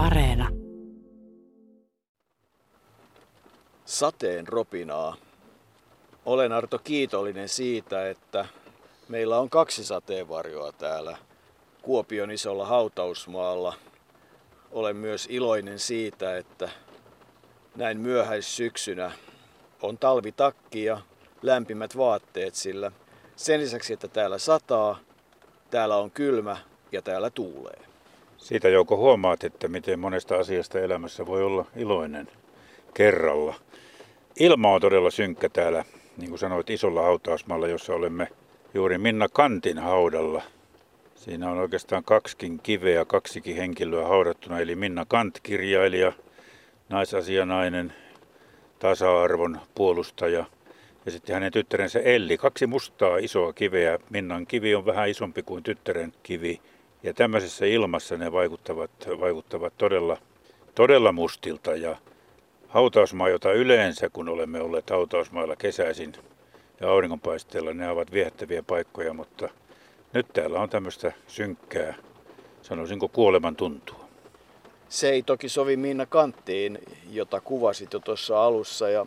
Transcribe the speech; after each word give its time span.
Areena. 0.00 0.48
Sateen 3.84 4.48
ropinaa. 4.48 5.16
Olen 6.26 6.52
Arto 6.52 6.78
kiitollinen 6.78 7.48
siitä, 7.48 8.10
että 8.10 8.46
meillä 9.08 9.38
on 9.38 9.50
kaksi 9.50 9.84
sateenvarjoa 9.84 10.72
täällä 10.72 11.16
Kuopion 11.82 12.30
isolla 12.30 12.66
hautausmaalla. 12.66 13.74
Olen 14.70 14.96
myös 14.96 15.26
iloinen 15.30 15.78
siitä, 15.78 16.36
että 16.36 16.68
näin 17.76 18.00
myöhäissyksynä 18.00 19.12
on 19.82 19.98
talvitakki 19.98 20.84
ja 20.84 21.00
lämpimät 21.42 21.96
vaatteet, 21.96 22.54
sillä 22.54 22.92
sen 23.36 23.60
lisäksi, 23.60 23.92
että 23.92 24.08
täällä 24.08 24.38
sataa, 24.38 24.98
täällä 25.70 25.96
on 25.96 26.10
kylmä 26.10 26.56
ja 26.92 27.02
täällä 27.02 27.30
tuulee. 27.30 27.89
Siitä 28.40 28.68
Jouko 28.68 28.96
huomaat, 28.96 29.44
että 29.44 29.68
miten 29.68 29.98
monesta 29.98 30.36
asiasta 30.36 30.80
elämässä 30.80 31.26
voi 31.26 31.42
olla 31.42 31.66
iloinen 31.76 32.28
kerralla. 32.94 33.54
Ilma 34.40 34.74
on 34.74 34.80
todella 34.80 35.10
synkkä 35.10 35.48
täällä, 35.48 35.84
niin 36.16 36.28
kuin 36.28 36.38
sanoit, 36.38 36.70
isolla 36.70 37.02
hautausmaalla, 37.02 37.68
jossa 37.68 37.94
olemme 37.94 38.28
juuri 38.74 38.98
Minna 38.98 39.28
Kantin 39.28 39.78
haudalla. 39.78 40.42
Siinä 41.14 41.50
on 41.50 41.58
oikeastaan 41.58 42.04
kaksikin 42.04 42.60
kiveä, 42.62 43.04
kaksikin 43.04 43.56
henkilöä 43.56 44.06
haudattuna, 44.06 44.60
eli 44.60 44.74
Minna 44.74 45.04
Kant, 45.08 45.40
kirjailija, 45.42 46.12
naisasianainen, 46.88 47.92
tasa-arvon 48.78 49.60
puolustaja 49.74 50.44
ja 51.06 51.12
sitten 51.12 51.34
hänen 51.34 51.52
tyttärensä 51.52 52.00
Elli. 52.00 52.38
Kaksi 52.38 52.66
mustaa 52.66 53.18
isoa 53.18 53.52
kiveä. 53.52 53.98
Minnan 54.10 54.46
kivi 54.46 54.74
on 54.74 54.86
vähän 54.86 55.08
isompi 55.08 55.42
kuin 55.42 55.62
tyttären 55.62 56.12
kivi. 56.22 56.60
Ja 57.02 57.14
tämmöisessä 57.14 57.66
ilmassa 57.66 58.16
ne 58.16 58.32
vaikuttavat, 58.32 58.90
vaikuttavat 59.20 59.72
todella, 59.78 60.16
todella 60.74 61.12
mustilta. 61.12 61.76
Ja 61.76 61.96
hautausmaa, 62.68 63.28
jota 63.28 63.52
yleensä 63.52 64.08
kun 64.08 64.28
olemme 64.28 64.60
olleet 64.60 64.90
hautausmailla 64.90 65.56
kesäisin 65.56 66.12
ja 66.80 66.90
auringonpaisteella, 66.90 67.74
ne 67.74 67.90
ovat 67.90 68.12
viehättäviä 68.12 68.62
paikkoja, 68.62 69.14
mutta 69.14 69.48
nyt 70.12 70.26
täällä 70.32 70.60
on 70.60 70.70
tämmöistä 70.70 71.12
synkkää, 71.26 71.94
sanoisinko 72.62 73.08
kuoleman 73.08 73.56
tuntua. 73.56 74.00
Se 74.88 75.10
ei 75.10 75.22
toki 75.22 75.48
sovi 75.48 75.76
Minna 75.76 76.06
Kanttiin, 76.06 76.78
jota 77.10 77.40
kuvasit 77.40 77.92
jo 77.92 77.98
tuossa 77.98 78.44
alussa. 78.44 78.88
Ja 78.88 79.06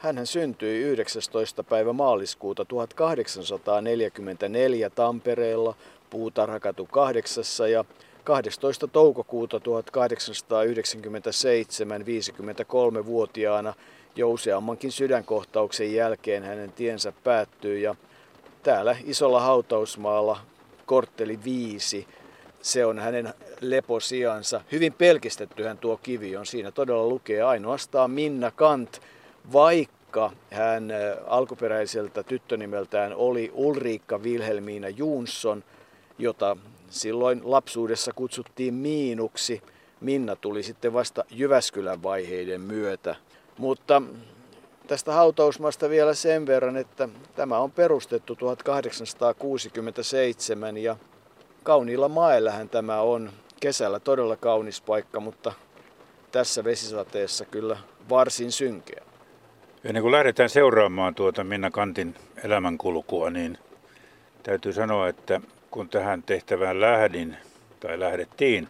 hän 0.00 0.26
syntyi 0.26 0.78
19. 0.78 1.64
päivä 1.64 1.92
maaliskuuta 1.92 2.64
1844 2.64 4.90
Tampereella 4.90 5.74
Puutarhakatu 6.10 6.86
8 6.86 7.44
ja 7.72 7.84
12. 8.24 8.88
toukokuuta 8.88 9.60
1897 9.60 12.02
53-vuotiaana 12.02 13.74
jo 14.16 14.30
useammankin 14.30 14.92
sydänkohtauksen 14.92 15.94
jälkeen 15.94 16.42
hänen 16.42 16.72
tiensä 16.72 17.12
päättyy 17.24 17.78
ja 17.78 17.94
täällä 18.62 18.96
isolla 19.04 19.40
hautausmaalla 19.40 20.38
kortteli 20.86 21.38
5 21.44 22.06
se 22.62 22.86
on 22.86 22.98
hänen 22.98 23.34
leposiansa. 23.60 24.60
Hyvin 24.72 24.92
pelkistettyhän 24.92 25.78
tuo 25.78 25.96
kivi 25.96 26.36
on. 26.36 26.46
Siinä 26.46 26.70
todella 26.70 27.06
lukee 27.06 27.42
ainoastaan 27.42 28.10
Minna 28.10 28.50
Kant, 28.50 29.00
vaikka 29.52 30.32
hän 30.50 30.88
alkuperäiseltä 31.26 32.22
tyttönimeltään 32.22 33.14
oli 33.14 33.50
Ulriikka 33.54 34.18
Wilhelmiina 34.18 34.88
Jonsson, 34.88 35.64
jota 36.18 36.56
silloin 36.90 37.40
lapsuudessa 37.44 38.12
kutsuttiin 38.12 38.74
Miinuksi. 38.74 39.62
Minna 40.00 40.36
tuli 40.36 40.62
sitten 40.62 40.92
vasta 40.92 41.24
Jyväskylän 41.30 42.02
vaiheiden 42.02 42.60
myötä. 42.60 43.16
Mutta 43.58 44.02
tästä 44.86 45.12
hautausmaasta 45.12 45.90
vielä 45.90 46.14
sen 46.14 46.46
verran, 46.46 46.76
että 46.76 47.08
tämä 47.34 47.58
on 47.58 47.70
perustettu 47.70 48.36
1867 48.36 50.76
ja 50.76 50.96
kauniilla 51.62 52.08
maellähän 52.08 52.68
tämä 52.68 53.00
on. 53.00 53.30
Kesällä 53.60 54.00
todella 54.00 54.36
kaunis 54.36 54.80
paikka, 54.80 55.20
mutta 55.20 55.52
tässä 56.32 56.64
vesisateessa 56.64 57.44
kyllä 57.44 57.78
varsin 58.08 58.52
synkeä. 58.52 59.09
Ennen 59.84 60.02
kuin 60.02 60.12
lähdetään 60.12 60.50
seuraamaan 60.50 61.14
tuota 61.14 61.44
Minna 61.44 61.70
Kantin 61.70 62.14
elämänkulkua, 62.44 63.30
niin 63.30 63.58
täytyy 64.42 64.72
sanoa, 64.72 65.08
että 65.08 65.40
kun 65.70 65.88
tähän 65.88 66.22
tehtävään 66.22 66.80
lähdin 66.80 67.36
tai 67.80 68.00
lähdettiin, 68.00 68.68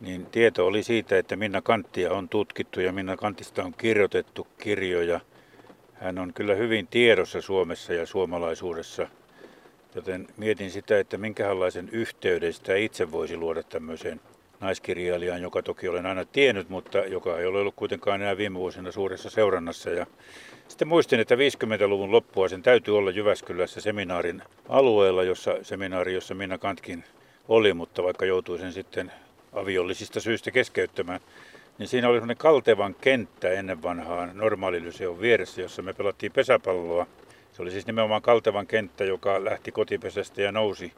niin 0.00 0.26
tieto 0.26 0.66
oli 0.66 0.82
siitä, 0.82 1.18
että 1.18 1.36
Minna 1.36 1.62
Kanttia 1.62 2.12
on 2.12 2.28
tutkittu 2.28 2.80
ja 2.80 2.92
Minna 2.92 3.16
Kantista 3.16 3.64
on 3.64 3.74
kirjoitettu 3.78 4.46
kirjoja. 4.58 5.20
Hän 5.94 6.18
on 6.18 6.32
kyllä 6.34 6.54
hyvin 6.54 6.86
tiedossa 6.86 7.40
Suomessa 7.40 7.92
ja 7.92 8.06
suomalaisuudessa– 8.06 9.08
Joten 9.94 10.28
mietin 10.36 10.70
sitä, 10.70 10.98
että 10.98 11.18
minkälaisen 11.18 11.88
yhteyden 11.88 12.52
sitä 12.52 12.76
itse 12.76 13.12
voisi 13.12 13.36
luoda 13.36 13.62
tämmöiseen 13.62 14.20
naiskirjailijaan, 14.62 15.42
joka 15.42 15.62
toki 15.62 15.88
olen 15.88 16.06
aina 16.06 16.24
tiennyt, 16.24 16.68
mutta 16.68 16.98
joka 16.98 17.38
ei 17.38 17.46
ole 17.46 17.58
ollut 17.58 17.74
kuitenkaan 17.76 18.22
enää 18.22 18.36
viime 18.36 18.58
vuosina 18.58 18.92
suuressa 18.92 19.30
seurannassa. 19.30 19.90
Ja 19.90 20.06
sitten 20.68 20.88
muistin, 20.88 21.20
että 21.20 21.34
50-luvun 21.34 22.12
loppua 22.12 22.48
sen 22.48 22.62
täytyy 22.62 22.98
olla 22.98 23.10
Jyväskylässä 23.10 23.80
seminaarin 23.80 24.42
alueella, 24.68 25.22
jossa 25.22 25.56
seminaari, 25.62 26.14
jossa 26.14 26.34
Minna 26.34 26.58
Kantkin 26.58 27.04
oli, 27.48 27.74
mutta 27.74 28.02
vaikka 28.02 28.24
joutui 28.24 28.58
sen 28.58 28.72
sitten 28.72 29.12
aviollisista 29.52 30.20
syistä 30.20 30.50
keskeyttämään, 30.50 31.20
niin 31.78 31.88
siinä 31.88 32.08
oli 32.08 32.16
sellainen 32.16 32.36
kaltevan 32.36 32.96
kenttä 33.00 33.48
ennen 33.48 33.82
vanhaan 33.82 34.30
normaalilyseon 34.34 35.20
vieressä, 35.20 35.62
jossa 35.62 35.82
me 35.82 35.92
pelattiin 35.92 36.32
pesäpalloa– 36.32 37.06
se 37.52 37.62
oli 37.62 37.70
siis 37.70 37.86
nimenomaan 37.86 38.22
Kaltevan 38.22 38.66
kenttä, 38.66 39.04
joka 39.04 39.44
lähti 39.44 39.72
kotipesästä 39.72 40.42
ja 40.42 40.52
nousi 40.52 40.92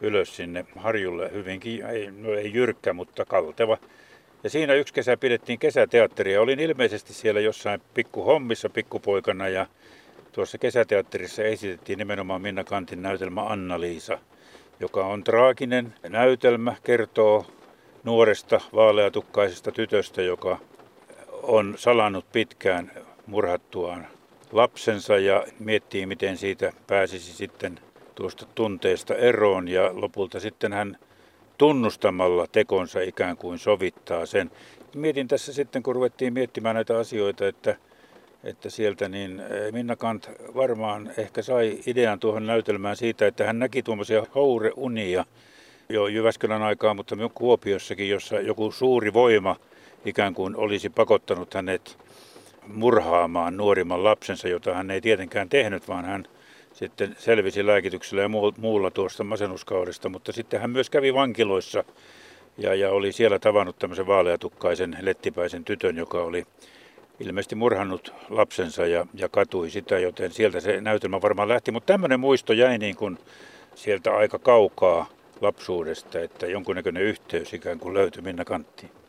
ylös 0.00 0.36
sinne 0.36 0.66
harjulle 0.76 1.30
hyvinkin, 1.32 1.86
ei, 1.86 2.10
no 2.10 2.32
ei 2.32 2.54
jyrkkä, 2.54 2.92
mutta 2.92 3.24
kalteva. 3.24 3.78
Ja 4.44 4.50
siinä 4.50 4.74
yksi 4.74 4.94
kesä 4.94 5.16
pidettiin 5.16 5.58
kesäteatteria. 5.58 6.40
Olin 6.40 6.60
ilmeisesti 6.60 7.14
siellä 7.14 7.40
jossain 7.40 7.82
pikkuhommissa 7.94 8.70
pikkupoikana 8.70 9.48
ja 9.48 9.66
tuossa 10.32 10.58
kesäteatterissa 10.58 11.42
esitettiin 11.42 11.98
nimenomaan 11.98 12.42
Minna 12.42 12.64
Kantin 12.64 13.02
näytelmä 13.02 13.42
Anna-Liisa, 13.42 14.18
joka 14.80 15.06
on 15.06 15.24
traaginen 15.24 15.94
näytelmä, 16.08 16.74
kertoo 16.84 17.46
nuoresta 18.04 18.60
vaaleatukkaisesta 18.74 19.72
tytöstä, 19.72 20.22
joka 20.22 20.58
on 21.42 21.74
salannut 21.76 22.32
pitkään 22.32 22.92
murhattuaan 23.26 24.06
lapsensa 24.52 25.18
ja 25.18 25.44
miettii, 25.58 26.06
miten 26.06 26.36
siitä 26.36 26.72
pääsisi 26.86 27.32
sitten 27.32 27.80
tuosta 28.14 28.46
tunteesta 28.54 29.14
eroon 29.14 29.68
ja 29.68 29.90
lopulta 29.92 30.40
sitten 30.40 30.72
hän 30.72 30.96
tunnustamalla 31.58 32.46
tekonsa 32.46 33.00
ikään 33.00 33.36
kuin 33.36 33.58
sovittaa 33.58 34.26
sen. 34.26 34.50
Mietin 34.94 35.28
tässä 35.28 35.52
sitten, 35.52 35.82
kun 35.82 35.94
ruvettiin 35.94 36.32
miettimään 36.32 36.74
näitä 36.74 36.98
asioita, 36.98 37.48
että, 37.48 37.76
että 38.44 38.70
sieltä 38.70 39.08
niin 39.08 39.40
eh, 39.40 39.72
Minna 39.72 39.96
Kant 39.96 40.30
varmaan 40.54 41.10
ehkä 41.16 41.42
sai 41.42 41.78
idean 41.86 42.20
tuohon 42.20 42.46
näytelmään 42.46 42.96
siitä, 42.96 43.26
että 43.26 43.46
hän 43.46 43.58
näki 43.58 43.82
tuommoisia 43.82 44.26
houreunia 44.34 45.24
jo 45.88 46.06
Jyväskylän 46.06 46.62
aikaa, 46.62 46.94
mutta 46.94 47.16
myös 47.16 47.30
Kuopiossakin, 47.34 48.08
jossa 48.08 48.40
joku 48.40 48.72
suuri 48.72 49.12
voima 49.12 49.56
ikään 50.04 50.34
kuin 50.34 50.56
olisi 50.56 50.90
pakottanut 50.90 51.54
hänet 51.54 51.98
murhaamaan 52.66 53.56
nuorimman 53.56 54.04
lapsensa, 54.04 54.48
jota 54.48 54.74
hän 54.74 54.90
ei 54.90 55.00
tietenkään 55.00 55.48
tehnyt, 55.48 55.88
vaan 55.88 56.04
hän 56.04 56.24
sitten 56.80 57.16
selvisi 57.18 57.66
lääkityksellä 57.66 58.22
ja 58.22 58.30
muulla 58.58 58.90
tuosta 58.90 59.24
masennuskaudesta, 59.24 60.08
mutta 60.08 60.32
sitten 60.32 60.60
hän 60.60 60.70
myös 60.70 60.90
kävi 60.90 61.14
vankiloissa 61.14 61.84
ja, 62.58 62.74
ja 62.74 62.90
oli 62.90 63.12
siellä 63.12 63.38
tavannut 63.38 63.78
tämmöisen 63.78 64.06
vaaleatukkaisen 64.06 64.96
lettipäisen 65.00 65.64
tytön, 65.64 65.96
joka 65.96 66.22
oli 66.22 66.46
ilmeisesti 67.20 67.54
murhannut 67.54 68.14
lapsensa 68.28 68.86
ja, 68.86 69.06
ja 69.14 69.28
katui 69.28 69.70
sitä, 69.70 69.98
joten 69.98 70.32
sieltä 70.32 70.60
se 70.60 70.80
näytelmä 70.80 71.22
varmaan 71.22 71.48
lähti. 71.48 71.70
Mutta 71.70 71.92
tämmöinen 71.92 72.20
muisto 72.20 72.52
jäi 72.52 72.78
niin 72.78 72.96
kuin 72.96 73.18
sieltä 73.74 74.16
aika 74.16 74.38
kaukaa 74.38 75.08
lapsuudesta, 75.40 76.20
että 76.20 76.46
jonkunnäköinen 76.46 77.02
yhteys 77.02 77.54
ikään 77.54 77.78
kuin 77.78 77.94
löytyi 77.94 78.22
Minna 78.22 78.44
Kanttiin. 78.44 78.99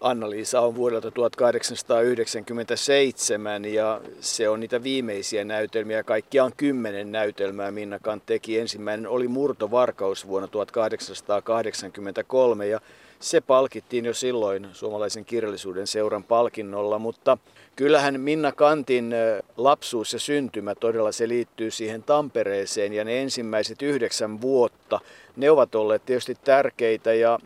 Anna-Liisa 0.00 0.60
on 0.60 0.74
vuodelta 0.74 1.10
1897 1.10 3.64
ja 3.64 4.00
se 4.20 4.48
on 4.48 4.60
niitä 4.60 4.82
viimeisiä 4.82 5.44
näytelmiä. 5.44 6.02
Kaikkiaan 6.02 6.52
kymmenen 6.56 7.12
näytelmää 7.12 7.70
Minna 7.70 7.98
Kant 7.98 8.26
teki. 8.26 8.58
Ensimmäinen 8.58 9.08
oli 9.08 9.28
Murtovarkaus 9.28 10.28
vuonna 10.28 10.48
1883 10.48 12.66
ja 12.66 12.80
se 13.18 13.40
palkittiin 13.40 14.04
jo 14.04 14.14
silloin 14.14 14.68
suomalaisen 14.72 15.24
kirjallisuuden 15.24 15.86
seuran 15.86 16.24
palkinnolla, 16.24 16.98
mutta 16.98 17.38
kyllähän 17.76 18.20
Minna 18.20 18.52
Kantin 18.52 19.14
lapsuus 19.56 20.12
ja 20.12 20.18
syntymä 20.18 20.74
todella 20.74 21.12
se 21.12 21.28
liittyy 21.28 21.70
siihen 21.70 22.02
Tampereeseen 22.02 22.92
ja 22.92 23.04
ne 23.04 23.22
ensimmäiset 23.22 23.82
yhdeksän 23.82 24.40
vuotta, 24.40 25.00
ne 25.36 25.50
ovat 25.50 25.74
olleet 25.74 26.06
tietysti 26.06 26.36
tärkeitä 26.44 27.14
ja 27.14 27.38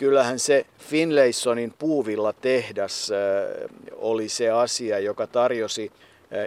kyllähän 0.00 0.38
se 0.38 0.66
Finlaysonin 0.78 1.74
puuvilla 1.78 2.32
tehdas 2.32 3.10
oli 3.92 4.28
se 4.28 4.50
asia, 4.50 4.98
joka 4.98 5.26
tarjosi 5.26 5.92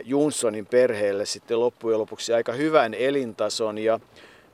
Junsonin 0.03 0.65
perheelle 0.65 1.25
sitten 1.25 1.59
loppujen 1.59 1.99
lopuksi 1.99 2.33
aika 2.33 2.53
hyvän 2.53 2.93
elintason. 2.93 3.77
Ja 3.77 3.99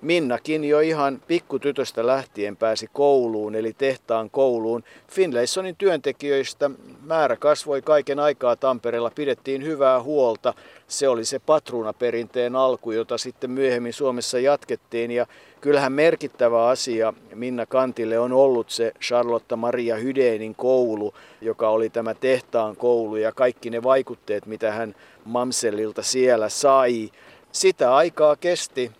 Minnakin 0.02 0.64
jo 0.64 0.80
ihan 0.80 1.22
pikkutytöstä 1.28 2.08
lähtien 2.08 2.58
pääsi 2.58 2.90
kouluun, 2.94 3.56
eli 3.56 3.74
tehtaan 3.74 4.30
kouluun. 4.30 4.84
Finlaysonin 5.08 5.76
työntekijöistä 5.76 6.70
määrä 7.06 7.36
kasvoi 7.36 7.82
kaiken 7.82 8.20
aikaa 8.20 8.56
Tampereella, 8.56 9.12
pidettiin 9.16 9.64
hyvää 9.64 10.04
huolta. 10.04 10.54
Se 10.88 11.08
oli 11.08 11.26
se 11.26 11.40
patruunaperinteen 11.40 12.56
alku, 12.56 12.92
jota 12.92 13.18
sitten 13.18 13.52
myöhemmin 13.52 13.94
Suomessa 13.94 14.40
jatkettiin. 14.40 15.12
Ja 15.12 15.26
kyllähän 15.62 15.92
merkittävä 15.92 16.68
asia 16.68 17.14
Minna 17.36 17.66
Kantille 17.66 18.20
on 18.20 18.34
ollut 18.34 18.70
se 18.70 18.92
Charlotta 19.02 19.56
Maria 19.56 19.96
Hydeenin 19.96 20.56
koulu, 20.56 21.14
joka 21.42 21.70
oli 21.70 21.90
tämä 21.90 22.14
tehtaan 22.14 22.76
koulu 22.76 23.16
ja 23.16 23.32
kaikki 23.32 23.70
ne 23.70 23.84
vaikutteet, 23.84 24.46
mitä 24.46 24.72
hän 24.72 24.96
Mamsellilta 25.26 26.04
siellä 26.04 26.50
sai. 26.50 27.10
Sitä 27.52 27.96
aikaa 27.96 28.36
kesti 28.36 28.92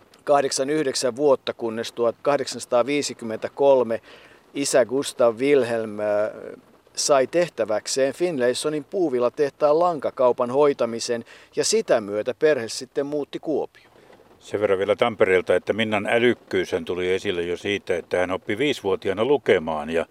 8-9 1.12 1.16
vuotta, 1.16 1.54
kunnes 1.54 1.92
1853 1.92 4.00
isä 4.54 4.84
Gustav 4.84 5.36
Wilhelm 5.36 6.00
äh, 6.00 6.06
sai 6.94 7.26
tehtäväkseen 7.26 8.14
Finlaysonin 8.14 8.84
puuvilla 8.84 9.30
tehtaan 9.30 9.78
lankakaupan 9.78 10.50
hoitamisen 10.50 11.24
ja 11.56 11.64
sitä 11.64 12.00
myötä 12.00 12.34
perhe 12.38 12.68
sitten 12.68 13.06
muutti 13.06 13.38
Kuopio. 13.38 13.90
Sen 14.40 14.60
verran 14.60 14.78
vielä 14.78 14.96
Tampereelta, 14.96 15.54
että 15.54 15.72
Minnan 15.72 16.06
älykkyys 16.06 16.70
tuli 16.84 17.12
esille 17.12 17.42
jo 17.42 17.56
siitä, 17.56 17.96
että 17.96 18.18
hän 18.18 18.30
oppi 18.30 18.58
viisivuotiaana 18.58 19.24
lukemaan 19.24 19.90
ja 19.90 20.06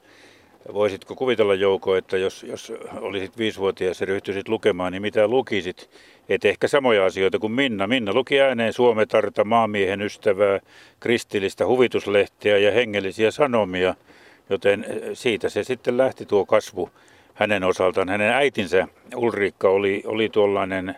Voisitko 0.73 1.15
kuvitella 1.15 1.53
Jouko, 1.53 1.95
että 1.95 2.17
jos, 2.17 2.43
jos 2.43 2.73
olisit 3.01 3.37
viisivuotias 3.37 4.01
ja 4.01 4.05
ryhtyisit 4.05 4.47
lukemaan, 4.47 4.91
niin 4.91 5.01
mitä 5.01 5.27
lukisit? 5.27 5.89
Et 6.29 6.45
ehkä 6.45 6.67
samoja 6.67 7.05
asioita 7.05 7.39
kuin 7.39 7.51
Minna. 7.51 7.87
Minna 7.87 8.13
luki 8.13 8.41
ääneen 8.41 8.73
Suometarta, 8.73 9.43
maamiehen 9.43 10.01
ystävää, 10.01 10.59
kristillistä 10.99 11.65
huvituslehteä 11.65 12.57
ja 12.57 12.71
hengellisiä 12.71 13.31
sanomia, 13.31 13.95
joten 14.49 14.85
siitä 15.13 15.49
se 15.49 15.63
sitten 15.63 15.97
lähti 15.97 16.25
tuo 16.25 16.45
kasvu 16.45 16.89
hänen 17.33 17.63
osaltaan. 17.63 18.09
Hänen 18.09 18.31
äitinsä 18.31 18.87
Ulriikka 19.15 19.69
oli, 19.69 20.03
oli 20.05 20.29
tuollainen 20.29 20.95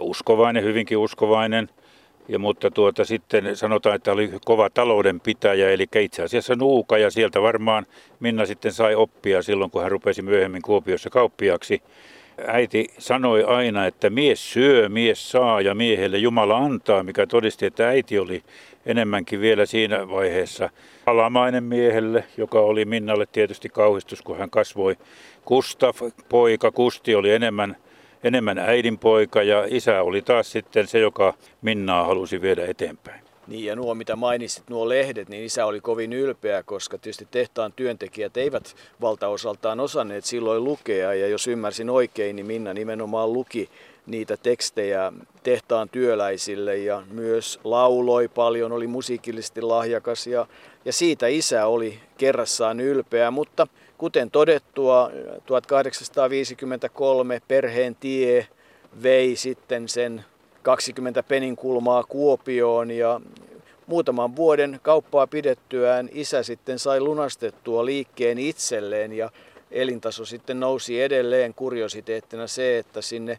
uskovainen, 0.00 0.64
hyvinkin 0.64 0.98
uskovainen– 0.98 1.68
ja, 2.28 2.38
mutta 2.38 2.70
tuota, 2.70 3.04
sitten 3.04 3.56
sanotaan, 3.56 3.96
että 3.96 4.12
oli 4.12 4.30
kova 4.44 4.70
taloudenpitäjä, 4.70 5.70
eli 5.70 5.86
itse 6.00 6.22
asiassa 6.22 6.54
nuuka, 6.54 6.98
ja 6.98 7.10
sieltä 7.10 7.42
varmaan 7.42 7.86
Minna 8.20 8.46
sitten 8.46 8.72
sai 8.72 8.94
oppia 8.94 9.42
silloin, 9.42 9.70
kun 9.70 9.82
hän 9.82 9.90
rupesi 9.90 10.22
myöhemmin 10.22 10.62
Kuopiossa 10.62 11.10
kauppiaksi. 11.10 11.82
Äiti 12.46 12.88
sanoi 12.98 13.44
aina, 13.44 13.86
että 13.86 14.10
mies 14.10 14.52
syö, 14.52 14.88
mies 14.88 15.30
saa 15.30 15.60
ja 15.60 15.74
miehelle 15.74 16.18
Jumala 16.18 16.56
antaa, 16.56 17.02
mikä 17.02 17.26
todisti, 17.26 17.66
että 17.66 17.88
äiti 17.88 18.18
oli 18.18 18.42
enemmänkin 18.86 19.40
vielä 19.40 19.66
siinä 19.66 20.08
vaiheessa 20.08 20.70
alamainen 21.06 21.64
miehelle, 21.64 22.24
joka 22.36 22.60
oli 22.60 22.84
Minnalle 22.84 23.26
tietysti 23.26 23.68
kauhistus, 23.68 24.22
kun 24.22 24.38
hän 24.38 24.50
kasvoi. 24.50 24.96
Kustaf, 25.44 26.00
poika 26.28 26.70
Kusti, 26.70 27.14
oli 27.14 27.30
enemmän 27.30 27.76
enemmän 28.24 28.58
äidinpoika 28.58 29.42
ja 29.42 29.64
isä 29.68 30.02
oli 30.02 30.22
taas 30.22 30.52
sitten 30.52 30.86
se, 30.86 30.98
joka 30.98 31.34
Minnaa 31.62 32.04
halusi 32.04 32.42
viedä 32.42 32.66
eteenpäin. 32.66 33.20
Niin 33.46 33.64
ja 33.64 33.76
nuo 33.76 33.94
mitä 33.94 34.16
mainitsit, 34.16 34.70
nuo 34.70 34.88
lehdet, 34.88 35.28
niin 35.28 35.44
isä 35.44 35.66
oli 35.66 35.80
kovin 35.80 36.12
ylpeä, 36.12 36.62
koska 36.62 36.98
tietysti 36.98 37.28
tehtaan 37.30 37.72
työntekijät 37.72 38.36
eivät 38.36 38.76
valtaosaltaan 39.00 39.80
osanneet 39.80 40.24
silloin 40.24 40.64
lukea. 40.64 41.14
Ja 41.14 41.28
jos 41.28 41.46
ymmärsin 41.46 41.90
oikein, 41.90 42.36
niin 42.36 42.46
Minna 42.46 42.74
nimenomaan 42.74 43.32
luki 43.32 43.68
niitä 44.06 44.36
tekstejä 44.36 45.12
tehtaan 45.42 45.88
työläisille 45.88 46.76
ja 46.76 47.02
myös 47.10 47.60
lauloi 47.64 48.28
paljon, 48.28 48.72
oli 48.72 48.86
musiikillisesti 48.86 49.62
lahjakas 49.62 50.26
ja, 50.26 50.46
ja 50.84 50.92
siitä 50.92 51.26
isä 51.26 51.66
oli 51.66 51.98
kerrassaan 52.18 52.80
ylpeä, 52.80 53.30
mutta 53.30 53.66
Kuten 54.00 54.30
todettua, 54.30 55.10
1853 55.46 57.40
perheen 57.48 57.96
tie 58.00 58.46
vei 59.02 59.36
sitten 59.36 59.88
sen 59.88 60.24
20 60.62 61.22
peninkulmaa 61.22 62.04
Kuopioon 62.04 62.90
ja 62.90 63.20
muutaman 63.86 64.36
vuoden 64.36 64.80
kauppaa 64.82 65.26
pidettyään 65.26 66.08
isä 66.12 66.42
sitten 66.42 66.78
sai 66.78 67.00
lunastettua 67.00 67.84
liikkeen 67.84 68.38
itselleen 68.38 69.12
ja 69.12 69.30
elintaso 69.70 70.24
sitten 70.24 70.60
nousi 70.60 71.02
edelleen 71.02 71.54
kuriositeettina 71.54 72.46
se, 72.46 72.78
että 72.78 73.02
sinne 73.02 73.38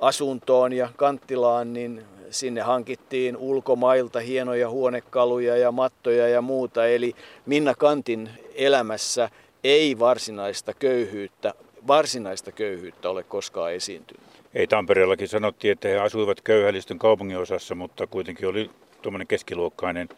asuntoon 0.00 0.72
ja 0.72 0.88
kanttilaan, 0.96 1.72
niin 1.72 2.04
sinne 2.30 2.60
hankittiin 2.60 3.36
ulkomailta 3.36 4.20
hienoja 4.20 4.70
huonekaluja 4.70 5.56
ja 5.56 5.72
mattoja 5.72 6.28
ja 6.28 6.42
muuta. 6.42 6.86
Eli 6.86 7.14
Minna 7.46 7.74
Kantin 7.74 8.30
elämässä 8.54 9.30
ei 9.64 9.98
varsinaista 9.98 10.74
köyhyyttä, 10.74 11.54
varsinaista 11.86 12.52
köyhyyttä 12.52 13.10
ole 13.10 13.22
koskaan 13.22 13.72
esiintynyt. 13.72 14.22
Ei 14.54 14.66
Tampereellakin 14.66 15.28
sanottiin, 15.28 15.72
että 15.72 15.88
he 15.88 15.98
asuivat 15.98 16.40
köyhällistön 16.40 16.98
kaupunginosassa, 16.98 17.74
mutta 17.74 18.06
kuitenkin 18.06 18.48
oli 18.48 18.70
tuommoinen 19.02 19.26
keskiluokkainen 19.26 20.08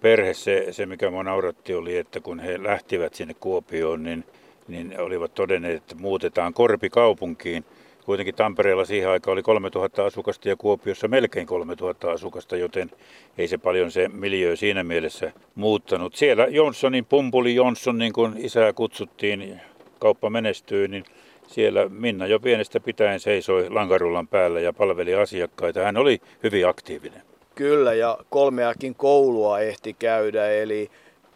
perhe. 0.00 0.34
Se, 0.34 0.66
se 0.70 0.86
mikä 0.86 1.06
minua 1.06 1.22
nauratti 1.22 1.74
oli, 1.74 1.96
että 1.96 2.20
kun 2.20 2.40
he 2.40 2.62
lähtivät 2.62 3.14
sinne 3.14 3.34
Kuopioon, 3.34 4.02
niin, 4.02 4.24
niin 4.68 5.00
olivat 5.00 5.34
todenneet, 5.34 5.76
että 5.76 5.94
muutetaan 5.94 6.54
Korpi 6.54 6.90
kaupunkiin– 6.90 7.64
Kuitenkin 8.04 8.34
Tampereella 8.34 8.84
siihen 8.84 9.10
aikaan 9.10 9.32
oli 9.32 9.42
3000 9.42 10.04
asukasta 10.04 10.48
ja 10.48 10.56
Kuopiossa 10.56 11.08
melkein 11.08 11.46
3000 11.46 12.10
asukasta, 12.10 12.56
joten 12.56 12.90
ei 13.38 13.48
se 13.48 13.58
paljon 13.58 13.90
se 13.90 14.08
miljö 14.08 14.56
siinä 14.56 14.84
mielessä 14.84 15.32
muuttanut. 15.54 16.14
Siellä 16.14 16.46
Jonssonin, 16.46 17.04
Pumpuli 17.04 17.54
Jonsson, 17.54 17.98
niin 17.98 18.12
kuin 18.12 18.34
isää 18.36 18.72
kutsuttiin, 18.72 19.60
kauppa 19.98 20.30
menestyi, 20.30 20.88
niin 20.88 21.04
siellä 21.46 21.88
Minna 21.88 22.26
jo 22.26 22.40
pienestä 22.40 22.80
pitäen 22.80 23.20
seisoi 23.20 23.70
lankarullan 23.70 24.28
päällä 24.28 24.60
ja 24.60 24.72
palveli 24.72 25.14
asiakkaita. 25.14 25.80
Hän 25.80 25.96
oli 25.96 26.20
hyvin 26.42 26.68
aktiivinen. 26.68 27.22
Kyllä, 27.54 27.94
ja 27.94 28.18
kolmeakin 28.30 28.94
koulua 28.94 29.60
ehti 29.60 29.96
käydä, 29.98 30.50
eli 30.50 30.90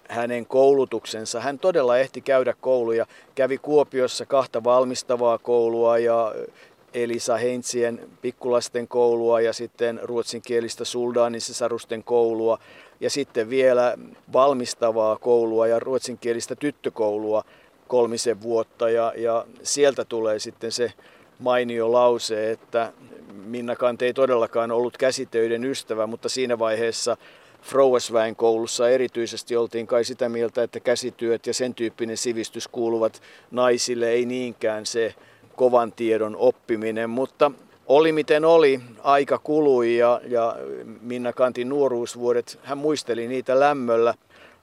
hänen 0.08 0.46
koulutuksensa. 0.46 1.40
Hän 1.40 1.58
todella 1.58 1.98
ehti 1.98 2.20
käydä 2.20 2.54
kouluja. 2.60 3.06
Kävi 3.34 3.58
Kuopiossa 3.58 4.26
kahta 4.26 4.64
valmistavaa 4.64 5.38
koulua 5.38 5.98
ja 5.98 6.34
Elisa 6.94 7.36
Heintsien 7.36 8.08
pikkulasten 8.22 8.88
koulua 8.88 9.40
ja 9.40 9.52
sitten 9.52 10.00
ruotsinkielistä 10.02 10.84
Suldaanin 10.84 11.40
sisarusten 11.40 12.04
koulua 12.04 12.58
ja 13.00 13.10
sitten 13.10 13.50
vielä 13.50 13.94
valmistavaa 14.32 15.16
koulua 15.16 15.66
ja 15.66 15.78
ruotsinkielistä 15.78 16.56
tyttökoulua 16.56 17.44
kolmisen 17.88 18.42
vuotta 18.42 18.90
ja, 18.90 19.12
ja 19.16 19.46
sieltä 19.62 20.04
tulee 20.04 20.38
sitten 20.38 20.72
se 20.72 20.92
mainio 21.38 21.92
lause, 21.92 22.50
että 22.50 22.92
Minna 23.32 23.76
Kante 23.76 24.06
ei 24.06 24.14
todellakaan 24.14 24.70
ollut 24.70 24.96
käsitöiden 24.96 25.64
ystävä, 25.64 26.06
mutta 26.06 26.28
siinä 26.28 26.58
vaiheessa 26.58 27.16
Frouesväen 27.64 28.36
koulussa 28.36 28.88
erityisesti 28.90 29.56
oltiin 29.56 29.86
kai 29.86 30.04
sitä 30.04 30.28
mieltä, 30.28 30.62
että 30.62 30.80
käsityöt 30.80 31.46
ja 31.46 31.54
sen 31.54 31.74
tyyppinen 31.74 32.16
sivistys 32.16 32.68
kuuluvat 32.68 33.22
naisille, 33.50 34.08
ei 34.08 34.26
niinkään 34.26 34.86
se 34.86 35.14
kovan 35.56 35.92
tiedon 35.92 36.36
oppiminen, 36.36 37.10
mutta 37.10 37.50
oli 37.86 38.12
miten 38.12 38.44
oli, 38.44 38.80
aika 39.02 39.38
kului 39.38 39.96
ja, 39.96 40.20
ja 40.28 40.56
Minna 41.00 41.32
Kantin 41.32 41.68
nuoruusvuodet, 41.68 42.58
hän 42.62 42.78
muisteli 42.78 43.28
niitä 43.28 43.60
lämmöllä. 43.60 44.14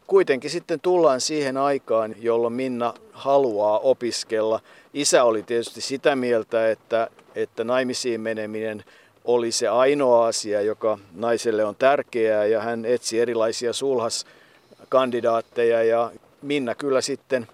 Kuitenkin 0.07 0.49
sitten 0.49 0.79
tullaan 0.79 1.21
siihen 1.21 1.57
aikaan, 1.57 2.15
jolloin 2.19 2.53
Minna 2.53 2.93
haluaa 3.11 3.79
opiskella. 3.79 4.59
Isä 4.93 5.23
oli 5.23 5.43
tietysti 5.43 5.81
sitä 5.81 6.15
mieltä, 6.15 6.71
että, 6.71 7.07
että 7.35 7.63
naimisiin 7.63 8.21
meneminen 8.21 8.83
oli 9.25 9.51
se 9.51 9.67
ainoa 9.67 10.27
asia, 10.27 10.61
joka 10.61 10.99
naiselle 11.13 11.65
on 11.65 11.75
tärkeää 11.75 12.45
ja 12.45 12.61
hän 12.61 12.85
etsi 12.85 13.19
erilaisia 13.19 13.73
sulhaskandidaatteja 13.73 15.83
ja 15.83 16.11
Minna 16.41 16.75
kyllä 16.75 17.01
sitten, 17.01 17.47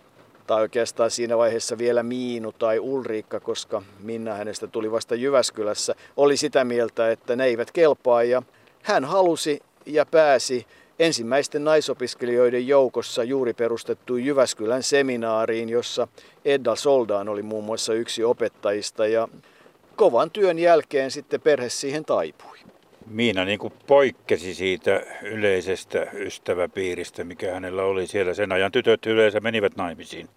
tai 0.47 0.61
oikeastaan 0.61 1.11
siinä 1.11 1.37
vaiheessa 1.37 1.77
vielä 1.77 2.03
Miinu 2.03 2.51
tai 2.51 2.79
Ulriikka, 2.79 3.39
koska 3.39 3.81
Minna 3.99 4.33
hänestä 4.33 4.67
tuli 4.67 4.91
vasta 4.91 5.15
Jyväskylässä, 5.15 5.95
oli 6.17 6.37
sitä 6.37 6.63
mieltä, 6.63 7.11
että 7.11 7.35
ne 7.35 7.45
eivät 7.45 7.71
kelpaa 7.71 8.23
ja 8.23 8.43
hän 8.83 9.05
halusi 9.05 9.59
ja 9.85 10.05
pääsi 10.05 10.67
ensimmäisten 10.99 11.63
naisopiskelijoiden 11.63 12.67
joukossa 12.67 13.23
juuri 13.23 13.53
perustettuun 13.53 14.25
Jyväskylän 14.25 14.83
seminaariin, 14.83 15.69
jossa 15.69 16.07
Edda 16.45 16.75
Soldaan 16.75 17.29
oli 17.29 17.43
muun 17.43 17.63
muassa 17.63 17.93
yksi 17.93 18.23
opettajista 18.23 19.07
ja 19.07 19.27
kovan 19.97 20.31
työn 20.31 20.59
jälkeen 20.59 21.11
sitten 21.11 21.41
perhe 21.41 21.69
siihen 21.69 22.05
taipui. 22.05 22.57
Miina 23.07 23.45
niin 23.45 23.59
kuin 23.59 23.73
poikkesi 23.87 24.53
siitä 24.53 25.01
yleisestä 25.23 26.07
ystäväpiiristä, 26.13 27.23
mikä 27.23 27.53
hänellä 27.53 27.83
oli 27.83 28.07
siellä. 28.07 28.33
Sen 28.33 28.51
ajan 28.51 28.71
tytöt 28.71 29.05
yleensä 29.05 29.39
menivät 29.39 29.75
naimisiin 29.75 30.29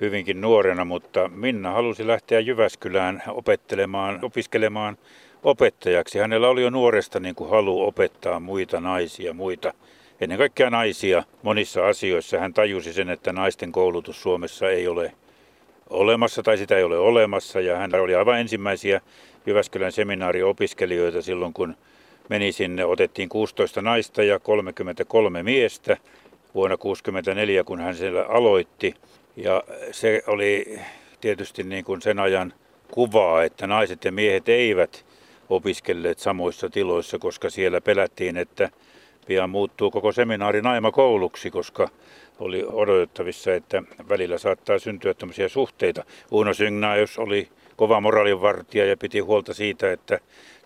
hyvinkin 0.00 0.40
nuorena, 0.40 0.84
mutta 0.84 1.28
Minna 1.28 1.70
halusi 1.70 2.06
lähteä 2.06 2.40
Jyväskylään 2.40 3.22
opettelemaan, 3.28 4.18
opiskelemaan 4.22 4.98
opettajaksi. 5.42 6.18
Hänellä 6.18 6.48
oli 6.48 6.62
jo 6.62 6.70
nuoresta 6.70 7.20
niin 7.20 7.34
kuin 7.34 7.50
halu 7.50 7.86
opettaa 7.86 8.40
muita 8.40 8.80
naisia, 8.80 9.32
muita, 9.32 9.74
ennen 10.20 10.38
kaikkea 10.38 10.70
naisia 10.70 11.24
monissa 11.42 11.88
asioissa. 11.88 12.38
Hän 12.38 12.54
tajusi 12.54 12.92
sen, 12.92 13.10
että 13.10 13.32
naisten 13.32 13.72
koulutus 13.72 14.22
Suomessa 14.22 14.70
ei 14.70 14.88
ole 14.88 15.12
olemassa 15.90 16.42
tai 16.42 16.58
sitä 16.58 16.76
ei 16.76 16.82
ole 16.82 16.98
olemassa 16.98 17.60
ja 17.60 17.76
hän 17.76 17.94
oli 17.94 18.14
aivan 18.14 18.40
ensimmäisiä 18.40 19.00
Jyväskylän 19.46 19.92
seminaariopiskelijoita 19.92 21.22
silloin, 21.22 21.52
kun 21.52 21.76
meni 22.28 22.52
sinne. 22.52 22.84
Otettiin 22.84 23.28
16 23.28 23.82
naista 23.82 24.22
ja 24.22 24.38
33 24.38 25.42
miestä 25.42 25.96
vuonna 26.54 26.76
1964, 26.76 27.64
kun 27.64 27.80
hän 27.80 27.96
siellä 27.96 28.22
aloitti. 28.22 28.94
Ja 29.36 29.62
se 29.90 30.22
oli 30.26 30.78
tietysti 31.20 31.62
niin 31.62 31.84
kuin 31.84 32.02
sen 32.02 32.18
ajan 32.18 32.52
kuvaa, 32.90 33.44
että 33.44 33.66
naiset 33.66 34.04
ja 34.04 34.12
miehet 34.12 34.48
eivät 34.48 35.04
opiskelleet 35.48 36.18
samoissa 36.18 36.70
tiloissa, 36.70 37.18
koska 37.18 37.50
siellä 37.50 37.80
pelättiin, 37.80 38.36
että 38.36 38.70
pian 39.26 39.50
muuttuu 39.50 39.90
koko 39.90 40.12
seminaari 40.12 40.62
naimakouluksi, 40.62 41.50
koska 41.50 41.88
oli 42.40 42.64
odotettavissa, 42.72 43.54
että 43.54 43.82
välillä 44.08 44.38
saattaa 44.38 44.78
syntyä 44.78 45.14
tämmöisiä 45.14 45.48
suhteita. 45.48 46.04
Uno 46.30 46.54
Syngnaeus 46.54 47.18
oli 47.18 47.48
kova 47.76 48.00
moraalinvartija 48.00 48.86
ja 48.86 48.96
piti 48.96 49.18
huolta 49.18 49.54
siitä, 49.54 49.92
että 49.92 50.18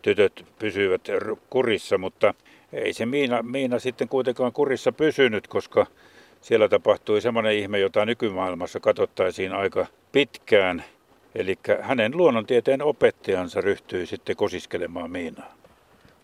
tytöt 0.03 0.45
pysyivät 0.59 1.09
kurissa, 1.51 1.99
mutta 1.99 2.35
ei 2.73 2.93
se 2.93 3.07
Miina, 3.07 3.43
Miina 3.43 3.79
sitten 3.79 4.09
kuitenkaan 4.09 4.53
kurissa 4.53 4.93
pysynyt, 4.93 5.49
koska 5.49 5.87
siellä 6.41 6.69
tapahtui 6.69 7.21
semmoinen 7.21 7.53
ihme, 7.53 7.79
jota 7.79 8.07
nykymaailmassa 8.07 8.81
katsottaisiin 8.81 9.53
aika 9.53 9.87
pitkään. 10.13 10.85
Eli 11.35 11.59
hänen 11.81 12.17
luonnontieteen 12.17 12.83
opettajansa 12.83 13.61
ryhtyi 13.61 14.07
sitten 14.07 14.37
kosiskelemaan 14.37 15.11
Miinaa. 15.11 15.64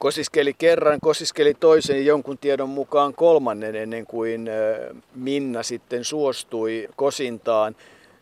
Kosiskeli 0.00 0.54
kerran, 0.54 0.98
kosiskeli 1.00 1.54
toisen 1.54 1.96
ja 1.96 2.02
jonkun 2.02 2.38
tiedon 2.38 2.68
mukaan 2.68 3.14
kolmannen 3.14 3.76
ennen 3.76 4.06
kuin 4.06 4.50
Minna 5.14 5.62
sitten 5.62 6.04
suostui 6.04 6.88
kosintaan. 6.96 7.76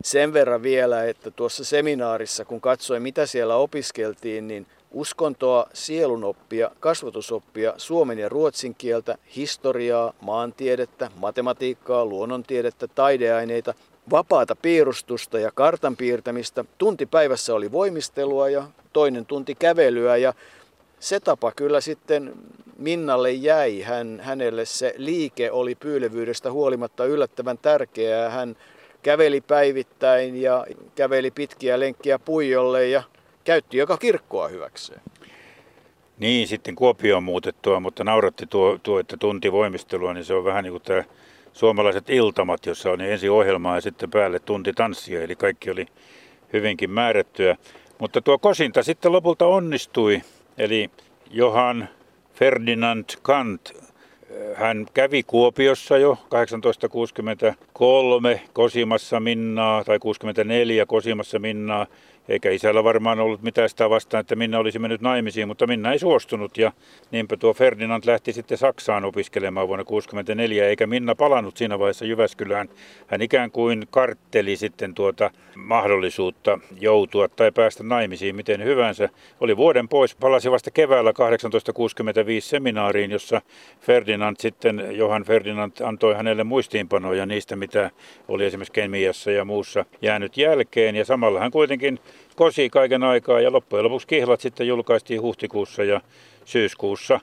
Sen 0.04 0.32
verran 0.32 0.62
vielä, 0.62 1.04
että 1.04 1.30
tuossa 1.30 1.64
seminaarissa, 1.64 2.44
kun 2.44 2.60
katsoin 2.60 3.02
mitä 3.02 3.26
siellä 3.26 3.56
opiskeltiin, 3.56 4.48
niin 4.48 4.66
uskontoa, 4.90 5.68
sielunoppia, 5.72 6.70
kasvatusoppia, 6.80 7.74
suomen 7.76 8.18
ja 8.18 8.28
ruotsin 8.28 8.74
kieltä, 8.74 9.18
historiaa, 9.36 10.14
maantiedettä, 10.20 11.10
matematiikkaa, 11.16 12.06
luonnontiedettä, 12.06 12.88
taideaineita, 12.88 13.74
vapaata 14.10 14.56
piirustusta 14.56 15.38
ja 15.38 15.50
kartan 15.54 15.96
piirtämistä. 15.96 16.64
Tunti 16.78 17.06
päivässä 17.06 17.54
oli 17.54 17.72
voimistelua 17.72 18.48
ja 18.48 18.64
toinen 18.92 19.26
tunti 19.26 19.54
kävelyä 19.54 20.16
ja 20.16 20.34
se 21.00 21.20
tapa 21.20 21.52
kyllä 21.52 21.80
sitten 21.80 22.32
Minnalle 22.78 23.32
jäi. 23.32 23.80
Hän, 23.80 24.20
hänelle 24.22 24.64
se 24.64 24.94
liike 24.96 25.50
oli 25.50 25.74
pyylevyydestä 25.74 26.52
huolimatta 26.52 27.04
yllättävän 27.04 27.58
tärkeää. 27.58 28.30
Hän 28.30 28.56
käveli 29.02 29.40
päivittäin 29.40 30.42
ja 30.42 30.66
käveli 30.94 31.30
pitkiä 31.30 31.80
lenkkiä 31.80 32.18
puijolle 32.18 32.88
ja 32.88 33.02
käytti 33.44 33.76
joka 33.76 33.96
kirkkoa 33.96 34.48
hyväkseen. 34.48 35.00
Niin, 36.18 36.48
sitten 36.48 36.74
Kuopioon 36.74 37.22
muutettua, 37.22 37.80
mutta 37.80 38.04
nauratti 38.04 38.46
tuo, 38.46 38.78
tuo, 38.82 38.98
että 38.98 39.16
tunti 39.16 39.52
voimistelua, 39.52 40.14
niin 40.14 40.24
se 40.24 40.34
on 40.34 40.44
vähän 40.44 40.64
niin 40.64 40.72
kuin 40.72 40.82
tämä 40.82 41.04
suomalaiset 41.52 42.10
iltamat, 42.10 42.66
jossa 42.66 42.90
on 42.90 43.00
ensi 43.00 43.28
ohjelmaa 43.28 43.74
ja 43.74 43.80
sitten 43.80 44.10
päälle 44.10 44.38
tunti 44.38 44.72
tanssia, 44.72 45.22
eli 45.22 45.36
kaikki 45.36 45.70
oli 45.70 45.86
hyvinkin 46.52 46.90
määrättyä. 46.90 47.56
Mutta 47.98 48.20
tuo 48.20 48.38
kosinta 48.38 48.82
sitten 48.82 49.12
lopulta 49.12 49.46
onnistui, 49.46 50.22
eli 50.58 50.90
Johan 51.30 51.86
Ferdinand 52.34 53.04
Kant 53.22 53.72
hän 54.54 54.86
kävi 54.94 55.22
Kuopiossa 55.22 55.98
jo 55.98 56.18
1863 56.28 58.40
Kosimassa 58.52 59.20
Minnaa 59.20 59.84
tai 59.84 59.98
64 59.98 60.86
Kosimassa 60.86 61.38
Minnaa 61.38 61.86
eikä 62.28 62.50
isällä 62.50 62.84
varmaan 62.84 63.20
ollut 63.20 63.42
mitään 63.42 63.68
sitä 63.68 63.90
vastaan, 63.90 64.20
että 64.20 64.36
Minna 64.36 64.58
olisi 64.58 64.78
mennyt 64.78 65.00
naimisiin, 65.00 65.48
mutta 65.48 65.66
Minna 65.66 65.92
ei 65.92 65.98
suostunut 65.98 66.58
ja 66.58 66.72
niinpä 67.10 67.36
tuo 67.36 67.54
Ferdinand 67.54 68.02
lähti 68.06 68.32
sitten 68.32 68.58
Saksaan 68.58 69.04
opiskelemaan 69.04 69.68
vuonna 69.68 69.84
1964, 69.84 70.68
eikä 70.68 70.86
Minna 70.86 71.14
palannut 71.14 71.56
siinä 71.56 71.78
vaiheessa 71.78 72.04
Jyväskylään. 72.04 72.68
Hän 73.06 73.22
ikään 73.22 73.50
kuin 73.50 73.86
kartteli 73.90 74.56
sitten 74.56 74.94
tuota 74.94 75.30
mahdollisuutta 75.54 76.58
joutua 76.80 77.28
tai 77.28 77.52
päästä 77.52 77.82
naimisiin 77.82 78.36
miten 78.36 78.64
hyvänsä. 78.64 79.08
Oli 79.40 79.56
vuoden 79.56 79.88
pois, 79.88 80.14
palasi 80.14 80.50
vasta 80.50 80.70
keväällä 80.70 81.12
1865 81.12 82.48
seminaariin, 82.48 83.10
jossa 83.10 83.42
Ferdinand 83.80 84.27
sitten, 84.38 84.88
Johan 84.90 85.24
Ferdinand 85.24 85.72
antoi 85.82 86.14
hänelle 86.14 86.44
muistiinpanoja 86.44 87.26
niistä, 87.26 87.56
mitä 87.56 87.90
oli 88.28 88.44
esimerkiksi 88.44 88.72
kemiassa 88.72 89.30
ja 89.30 89.44
muussa 89.44 89.84
jäänyt 90.02 90.36
jälkeen. 90.36 90.96
Ja 90.96 91.04
samalla 91.04 91.40
hän 91.40 91.50
kuitenkin 91.50 91.98
kosi 92.36 92.70
kaiken 92.70 93.02
aikaa 93.02 93.40
ja 93.40 93.52
loppujen 93.52 93.84
lopuksi 93.84 94.06
kihlat 94.06 94.40
sitten 94.40 94.68
julkaistiin 94.68 95.22
huhtikuussa 95.22 95.84
ja 95.84 96.00
syyskuussa. 96.44 97.20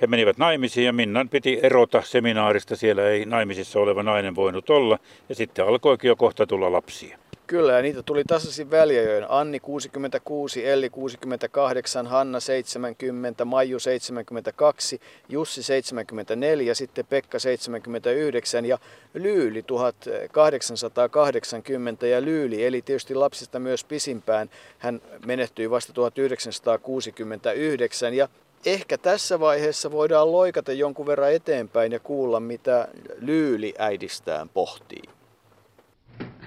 He 0.00 0.06
menivät 0.06 0.38
naimisiin 0.38 0.86
ja 0.86 0.92
Minnan 0.92 1.28
piti 1.28 1.60
erota 1.62 2.02
seminaarista, 2.02 2.76
siellä 2.76 3.08
ei 3.08 3.24
naimisissa 3.24 3.80
oleva 3.80 4.02
nainen 4.02 4.34
voinut 4.34 4.70
olla 4.70 4.98
ja 5.28 5.34
sitten 5.34 5.66
alkoikin 5.66 6.08
jo 6.08 6.16
kohta 6.16 6.46
tulla 6.46 6.72
lapsia. 6.72 7.18
Kyllä, 7.46 7.72
ja 7.72 7.82
niitä 7.82 8.02
tuli 8.02 8.24
tasaisin 8.24 8.70
väliajoin. 8.70 9.26
Anni 9.28 9.60
66, 9.60 10.68
Elli 10.68 10.90
68, 10.90 12.06
Hanna 12.06 12.40
70, 12.40 13.44
Maiju 13.44 13.78
72, 13.78 15.00
Jussi 15.28 15.62
74, 15.62 16.74
sitten 16.74 17.06
Pekka 17.06 17.38
79 17.38 18.64
ja 18.64 18.78
Lyyli 19.14 19.62
1880. 19.62 22.06
Ja 22.06 22.22
Lyyli 22.22 22.64
eli 22.64 22.82
tietysti 22.82 23.14
lapsista 23.14 23.58
myös 23.58 23.84
pisimpään. 23.84 24.50
Hän 24.78 25.00
menehtyi 25.26 25.70
vasta 25.70 25.92
1969 25.92 28.14
ja 28.14 28.28
ehkä 28.66 28.98
tässä 28.98 29.40
vaiheessa 29.40 29.90
voidaan 29.90 30.32
loikata 30.32 30.72
jonkun 30.72 31.06
verran 31.06 31.32
eteenpäin 31.32 31.92
ja 31.92 32.00
kuulla, 32.00 32.40
mitä 32.40 32.88
Lyyli 33.20 33.74
äidistään 33.78 34.48
pohtii. 34.48 35.15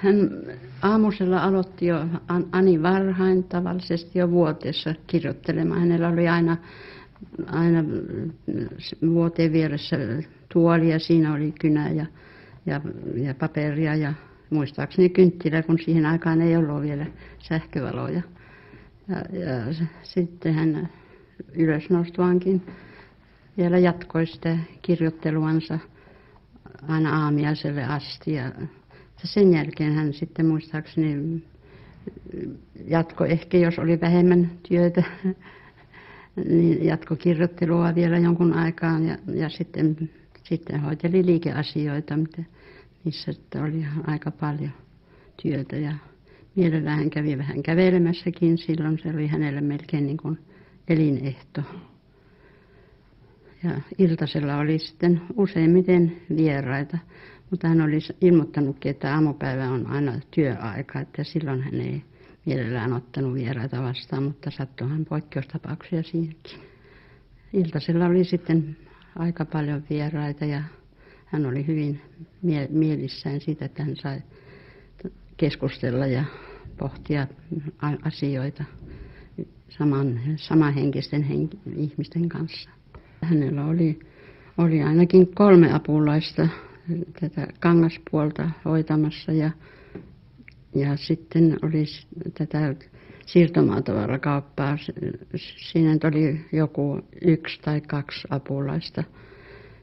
Hän 0.03 0.29
aamusella 0.81 1.43
aloitti 1.43 1.85
jo 1.85 2.05
Ani 2.51 2.83
varhain 2.83 3.43
tavallisesti 3.43 4.19
jo 4.19 4.31
vuoteessa 4.31 4.95
kirjoittelemaan. 5.07 5.79
Hänellä 5.79 6.09
oli 6.09 6.27
aina, 6.27 6.57
aina 7.45 7.83
vuoteen 9.01 9.53
vieressä 9.53 9.97
tuoli 10.53 10.89
ja 10.91 10.99
siinä 10.99 11.33
oli 11.33 11.53
kynä 11.61 11.89
ja, 11.89 12.05
ja, 12.65 12.81
ja 13.15 13.33
paperia 13.33 13.95
ja 13.95 14.13
muistaakseni 14.49 15.09
kynttilä, 15.09 15.63
kun 15.63 15.79
siihen 15.79 16.05
aikaan 16.05 16.41
ei 16.41 16.57
ollut 16.57 16.81
vielä 16.81 17.05
sähkövaloja. 17.39 18.21
Ja, 19.07 19.39
ja 19.39 19.73
sitten 20.03 20.53
hän 20.53 20.89
ylösnostuankin 21.53 22.61
vielä 23.57 23.77
jatkoi 23.77 24.25
sitä 24.25 24.57
kirjoitteluansa 24.81 25.79
aina 26.87 27.23
aamiaiselle 27.23 27.83
asti. 27.83 28.33
Ja 28.33 28.51
sen 29.27 29.53
jälkeen 29.53 29.93
hän 29.93 30.13
sitten 30.13 30.45
muistaakseni 30.45 31.41
jatko 32.87 33.25
ehkä, 33.25 33.57
jos 33.57 33.79
oli 33.79 34.01
vähemmän 34.01 34.51
työtä, 34.67 35.03
niin 36.49 36.85
jatko 36.85 37.15
kirjoittelua 37.15 37.95
vielä 37.95 38.17
jonkun 38.17 38.53
aikaan 38.53 39.07
ja, 39.07 39.17
ja 39.33 39.49
sitten, 39.49 40.09
sitten 40.43 40.81
hoiteli 40.81 41.25
liikeasioita, 41.25 42.17
mitä, 42.17 42.43
missä 43.03 43.31
sitten 43.31 43.63
oli 43.63 43.85
aika 44.07 44.31
paljon 44.31 44.71
työtä 45.41 45.75
ja 45.75 45.93
mielellään 46.55 46.97
hän 46.97 47.09
kävi 47.09 47.37
vähän 47.37 47.63
kävelemässäkin 47.63 48.57
silloin, 48.57 48.99
se 49.03 49.09
oli 49.09 49.27
hänelle 49.27 49.61
melkein 49.61 50.05
niin 50.05 50.17
kuin 50.17 50.39
elinehto. 50.87 51.61
Ja 53.63 53.81
iltasella 53.97 54.57
oli 54.57 54.79
sitten 54.79 55.21
useimmiten 55.37 56.17
vieraita. 56.35 56.97
Mutta 57.51 57.67
hän 57.67 57.81
olisi 57.81 58.15
ilmoittanutkin, 58.21 58.89
että 58.89 59.13
aamupäivä 59.13 59.69
on 59.69 59.87
aina 59.87 60.13
työaika, 60.31 60.99
että 60.99 61.23
silloin 61.23 61.61
hän 61.61 61.81
ei 61.81 62.03
mielellään 62.45 62.93
ottanut 62.93 63.33
vieraita 63.33 63.83
vastaan, 63.83 64.23
mutta 64.23 64.51
sattuihan 64.51 65.05
poikkeustapauksia 65.05 66.03
siinäkin. 66.03 66.59
Iltasella 67.53 68.05
oli 68.05 68.23
sitten 68.23 68.77
aika 69.15 69.45
paljon 69.45 69.83
vieraita 69.89 70.45
ja 70.45 70.63
hän 71.25 71.45
oli 71.45 71.67
hyvin 71.67 72.01
mie- 72.41 72.69
mielissään 72.71 73.41
siitä, 73.41 73.65
että 73.65 73.83
hän 73.83 73.95
sai 73.95 74.21
keskustella 75.37 76.05
ja 76.07 76.23
pohtia 76.77 77.27
asioita 78.03 78.63
saman, 79.69 80.19
samanhenkisten 80.35 81.23
henki, 81.23 81.59
ihmisten 81.75 82.29
kanssa. 82.29 82.69
Hänellä 83.21 83.65
oli, 83.65 83.99
oli 84.57 84.81
ainakin 84.83 85.35
kolme 85.35 85.73
apulaista 85.73 86.47
tätä 87.19 87.47
kangaspuolta 87.59 88.49
hoitamassa 88.65 89.31
ja, 89.31 89.51
ja 90.75 90.97
sitten 90.97 91.57
oli 91.61 91.85
tätä 92.33 92.75
siirtomaatavarakauppaa. 93.25 94.77
Siinä 95.71 95.97
oli 96.03 96.45
joku 96.51 97.01
yksi 97.21 97.59
tai 97.61 97.81
kaksi 97.81 98.27
apulaista. 98.29 99.03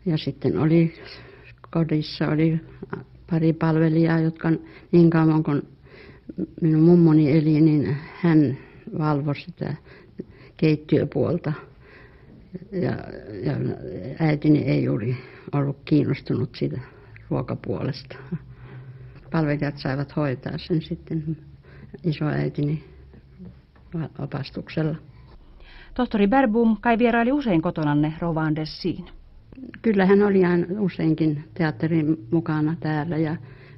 Ja 0.06 0.16
sitten 0.16 0.58
oli 0.58 0.94
kodissa 1.70 2.28
oli 2.28 2.60
pari 3.30 3.52
palvelijaa, 3.52 4.20
jotka 4.20 4.52
niin 4.92 5.10
kauan 5.10 5.42
kuin 5.42 5.62
minun 6.60 6.82
mummoni 6.82 7.38
eli, 7.38 7.60
niin 7.60 7.96
hän 8.20 8.58
valvoi 8.98 9.36
sitä 9.36 9.75
keittiöpuolta. 10.56 11.52
Ja, 12.72 12.90
ja 13.42 13.56
äitini 14.18 14.58
ei 14.58 14.84
juuri 14.84 15.16
ollut 15.52 15.76
kiinnostunut 15.84 16.54
siitä 16.54 16.80
ruokapuolesta. 17.30 18.16
Palvelijat 19.33 19.78
saivat 19.78 20.16
hoitaa 20.16 20.59
sen 20.59 20.83
sitten 20.83 21.37
isoäitini 22.04 22.85
opastuksella. 24.18 24.97
Tohtori 25.95 26.26
Berbum 26.26 26.76
kai 26.80 26.99
vieraili 26.99 27.33
usein 27.33 27.62
kotonanne 27.62 28.12
Rovandessiin. 28.18 29.04
Kyllä 29.83 30.06
hän 30.06 30.23
oli 30.23 30.45
aina 30.45 30.66
useinkin 30.78 31.45
teatterin 31.54 32.26
mukana 32.30 32.76
täällä 32.80 33.16
ja 33.16 33.37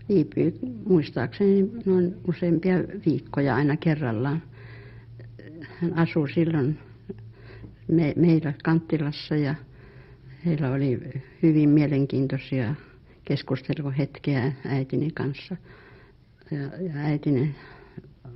viipyi 0.08 0.54
muistaakseni 0.86 1.70
noin 1.86 2.16
useampia 2.28 2.74
viikkoja 3.06 3.54
aina 3.54 3.76
kerrallaan. 3.76 4.42
Hän 5.80 5.98
asui 5.98 6.30
silloin 6.30 6.78
me, 7.88 8.12
meillä 8.16 8.52
Kanttilassa 8.64 9.36
ja 9.36 9.54
heillä 10.46 10.70
oli 10.70 11.00
hyvin 11.42 11.68
mielenkiintoisia 11.68 12.74
keskusteluhetkiä 13.28 14.52
äitini 14.66 15.10
kanssa. 15.10 15.56
Ja, 16.50 16.62
ja 16.62 16.92
äitini 16.96 17.54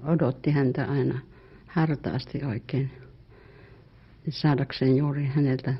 odotti 0.04 0.50
häntä 0.50 0.84
aina 0.84 1.18
hartaasti 1.66 2.44
oikein 2.44 2.90
saadakseen 4.28 4.96
juuri 4.96 5.26
häneltä 5.26 5.74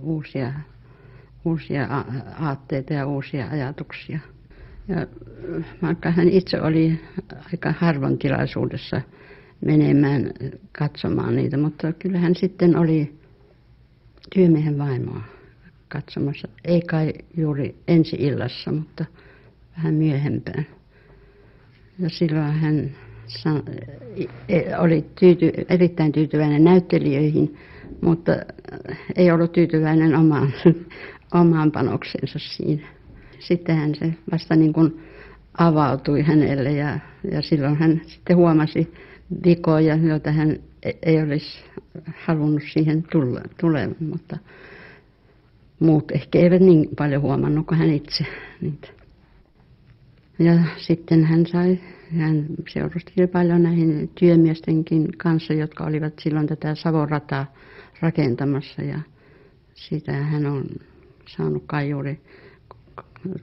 uusia, 0.00 0.52
uusia 1.44 2.04
aatteita 2.40 2.92
ja 2.92 3.06
uusia 3.06 3.48
ajatuksia. 3.48 4.18
Ja 4.88 5.06
vaikka 5.82 6.10
hän 6.10 6.28
itse 6.28 6.60
oli 6.60 7.00
aika 7.52 7.74
harvoin 7.78 8.18
tilaisuudessa 8.18 9.00
menemään 9.64 10.30
katsomaan 10.78 11.36
niitä, 11.36 11.56
mutta 11.56 11.92
kyllä 11.92 12.18
hän 12.18 12.34
sitten 12.34 12.76
oli 12.76 13.18
työmiehen 14.34 14.78
vaimoa 14.78 15.35
katsomassa. 15.88 16.48
Ei 16.64 16.80
kai 16.80 17.12
juuri 17.36 17.76
ensi 17.88 18.16
illassa, 18.16 18.72
mutta 18.72 19.04
vähän 19.76 19.94
myöhempään. 19.94 20.66
Ja 21.98 22.10
silloin 22.10 22.52
hän 22.52 22.90
e, 24.48 24.76
oli 24.78 25.04
tyyty, 25.20 25.52
erittäin 25.68 26.12
tyytyväinen 26.12 26.64
näyttelijöihin, 26.64 27.56
mutta 28.00 28.32
ei 29.16 29.30
ollut 29.30 29.52
tyytyväinen 29.52 30.16
omaan, 30.16 30.52
omaan 31.40 31.72
panoksensa 31.72 32.38
siinä. 32.38 32.88
Sittenhän 33.38 33.94
se 33.94 34.14
vasta 34.32 34.56
niin 34.56 34.72
kuin 34.72 35.00
avautui 35.58 36.22
hänelle 36.22 36.72
ja, 36.72 36.98
ja 37.32 37.42
silloin 37.42 37.76
hän 37.76 38.00
sitten 38.06 38.36
huomasi 38.36 38.92
vikoja, 39.44 39.96
joita 39.96 40.32
hän 40.32 40.56
e, 40.82 40.92
ei 41.02 41.22
olisi 41.22 41.64
halunnut 42.24 42.62
siihen 42.72 43.02
tulla, 43.12 43.40
tulemaan, 43.60 43.96
mutta 44.00 44.38
muut 45.80 46.10
ehkä 46.10 46.38
eivät 46.38 46.62
niin 46.62 46.88
paljon 46.98 47.22
huomannut 47.22 47.66
kuin 47.66 47.78
hän 47.78 47.90
itse 47.90 48.26
niitä. 48.60 48.88
Ja 50.38 50.54
sitten 50.76 51.24
hän 51.24 51.46
sai, 51.46 51.78
hän 52.18 52.46
seurusteli 52.68 53.26
paljon 53.26 53.62
näihin 53.62 54.10
työmiestenkin 54.14 55.08
kanssa, 55.16 55.52
jotka 55.52 55.84
olivat 55.84 56.12
silloin 56.20 56.46
tätä 56.46 56.74
Savorataa 56.74 57.54
rakentamassa 58.00 58.82
ja 58.82 58.98
sitä 59.74 60.12
hän 60.12 60.46
on 60.46 60.64
saanut 61.28 61.62
kai 61.66 61.90
juuri 61.90 62.20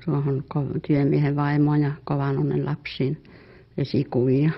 tuohon 0.05 0.43
työmiehen 0.87 1.35
vaimoon 1.35 1.81
ja 1.81 1.91
kovan 2.03 2.37
onnen 2.37 2.65
lapsiin 2.65 3.23
esikuvia. 3.77 4.51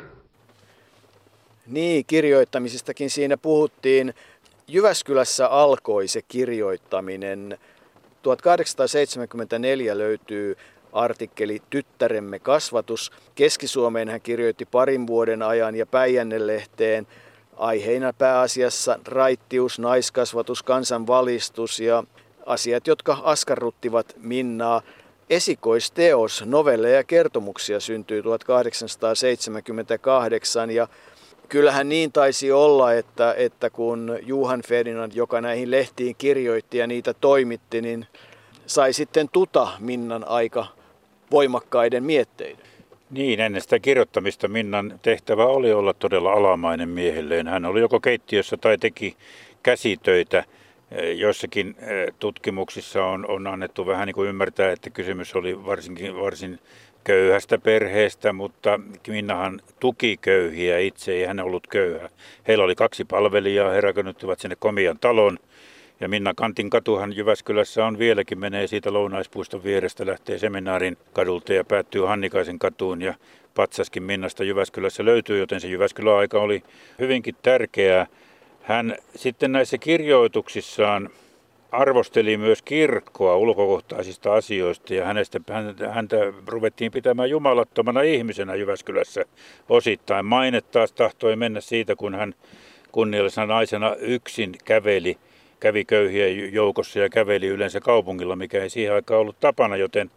Niin, 1.67 2.05
kirjoittamisestakin 2.07 3.09
siinä 3.09 3.37
puhuttiin. 3.37 4.13
Jyväskylässä 4.67 5.47
alkoi 5.47 6.07
se 6.07 6.21
kirjoittaminen. 6.21 7.57
1874 8.25 9.97
löytyy 9.97 10.57
artikkeli 10.93 11.61
Tyttäremme 11.69 12.39
kasvatus. 12.39 13.11
Keski-Suomeen 13.35 14.09
hän 14.09 14.21
kirjoitti 14.21 14.65
parin 14.65 15.07
vuoden 15.07 15.41
ajan 15.41 15.75
ja 15.75 15.85
Päijänne-lehteen 15.85 17.07
aiheina 17.57 18.13
pääasiassa 18.13 18.99
raittius, 19.07 19.79
naiskasvatus, 19.79 20.63
kansanvalistus 20.63 21.79
ja 21.79 22.03
asiat, 22.45 22.87
jotka 22.87 23.17
askarruttivat 23.23 24.15
Minnaa. 24.17 24.81
Esikoisteos, 25.29 26.43
novelleja 26.45 26.95
ja 26.95 27.03
kertomuksia 27.03 27.79
syntyi 27.79 28.23
1878 28.23 30.71
ja 30.71 30.87
kyllähän 31.49 31.89
niin 31.89 32.11
taisi 32.11 32.51
olla, 32.51 32.93
että, 32.93 33.33
että 33.37 33.69
kun 33.69 34.19
Juhan 34.21 34.61
Ferdinand, 34.67 35.11
joka 35.15 35.41
näihin 35.41 35.71
lehtiin 35.71 36.15
kirjoitti 36.17 36.77
ja 36.77 36.87
niitä 36.87 37.13
toimitti, 37.13 37.81
niin 37.81 38.05
sai 38.65 38.93
sitten 38.93 39.29
tuta 39.31 39.67
Minnan 39.79 40.27
aika 40.27 40.65
voimakkaiden 41.31 42.03
mietteiden. 42.03 42.65
Niin, 43.11 43.39
ennen 43.39 43.61
sitä 43.61 43.79
kirjoittamista 43.79 44.47
Minnan 44.47 44.99
tehtävä 45.01 45.45
oli 45.45 45.73
olla 45.73 45.93
todella 45.93 46.31
alamainen 46.31 46.89
miehelleen. 46.89 47.47
Hän 47.47 47.65
oli 47.65 47.79
joko 47.79 47.99
keittiössä 47.99 48.57
tai 48.57 48.77
teki 48.77 49.17
käsitöitä. 49.63 50.43
Joissakin 51.15 51.75
eh, 51.79 52.13
tutkimuksissa 52.19 53.05
on, 53.05 53.25
on 53.29 53.47
annettu 53.47 53.85
vähän 53.85 54.07
niin 54.07 54.15
kuin 54.15 54.29
ymmärtää, 54.29 54.71
että 54.71 54.89
kysymys 54.89 55.35
oli 55.35 55.65
varsinkin 55.65 56.15
varsin 56.15 56.59
köyhästä 57.05 57.57
perheestä, 57.57 58.33
mutta 58.33 58.79
Minnahan 59.07 59.61
tuki 59.79 60.17
köyhiä 60.21 60.79
itse, 60.79 61.11
ei 61.11 61.25
hän 61.25 61.39
ollut 61.39 61.67
köyhä. 61.67 62.09
Heillä 62.47 62.63
oli 62.63 62.75
kaksi 62.75 63.05
palvelijaa, 63.05 63.71
he 63.71 63.81
rakennuttivat 63.81 64.39
sinne 64.39 64.55
komian 64.59 64.97
talon. 65.01 65.39
Ja 65.99 66.09
Minna 66.09 66.33
Kantin 66.33 66.69
katuhan 66.69 67.15
Jyväskylässä 67.15 67.85
on 67.85 67.99
vieläkin, 67.99 68.39
menee 68.39 68.67
siitä 68.67 68.93
Lounaispuiston 68.93 69.63
vierestä, 69.63 70.05
lähtee 70.05 70.37
seminaarin 70.37 70.97
kadulta 71.13 71.53
ja 71.53 71.63
päättyy 71.63 72.01
Hannikaisen 72.01 72.59
katuun. 72.59 73.01
Ja 73.01 73.13
patsaskin 73.55 74.03
Minnasta 74.03 74.43
Jyväskylässä 74.43 75.05
löytyy, 75.05 75.39
joten 75.39 75.61
se 75.61 75.67
Jyväskylän 75.67 76.15
aika 76.15 76.39
oli 76.39 76.63
hyvinkin 76.99 77.35
tärkeää. 77.41 78.07
Hän 78.61 78.95
sitten 79.15 79.51
näissä 79.51 79.77
kirjoituksissaan 79.77 81.09
arvosteli 81.75 82.37
myös 82.37 82.61
kirkkoa 82.61 83.35
ulkokohtaisista 83.35 84.33
asioista 84.33 84.93
ja 84.93 85.05
hänestä, 85.05 85.39
häntä, 85.91 86.17
ruvettiin 86.47 86.91
pitämään 86.91 87.29
jumalattomana 87.29 88.01
ihmisenä 88.01 88.55
Jyväskylässä 88.55 89.25
osittain. 89.69 90.25
Maine 90.25 90.61
taas 90.61 90.91
tahtoi 90.91 91.35
mennä 91.35 91.61
siitä, 91.61 91.95
kun 91.95 92.15
hän 92.15 92.35
kunniallisena 92.91 93.45
naisena 93.45 93.95
yksin 93.95 94.55
käveli, 94.65 95.17
kävi 95.59 95.85
köyhiä 95.85 96.27
joukossa 96.27 96.99
ja 96.99 97.09
käveli 97.09 97.47
yleensä 97.47 97.79
kaupungilla, 97.79 98.35
mikä 98.35 98.63
ei 98.63 98.69
siihen 98.69 98.93
aikaan 98.93 99.21
ollut 99.21 99.39
tapana, 99.39 99.77
joten 99.77 100.11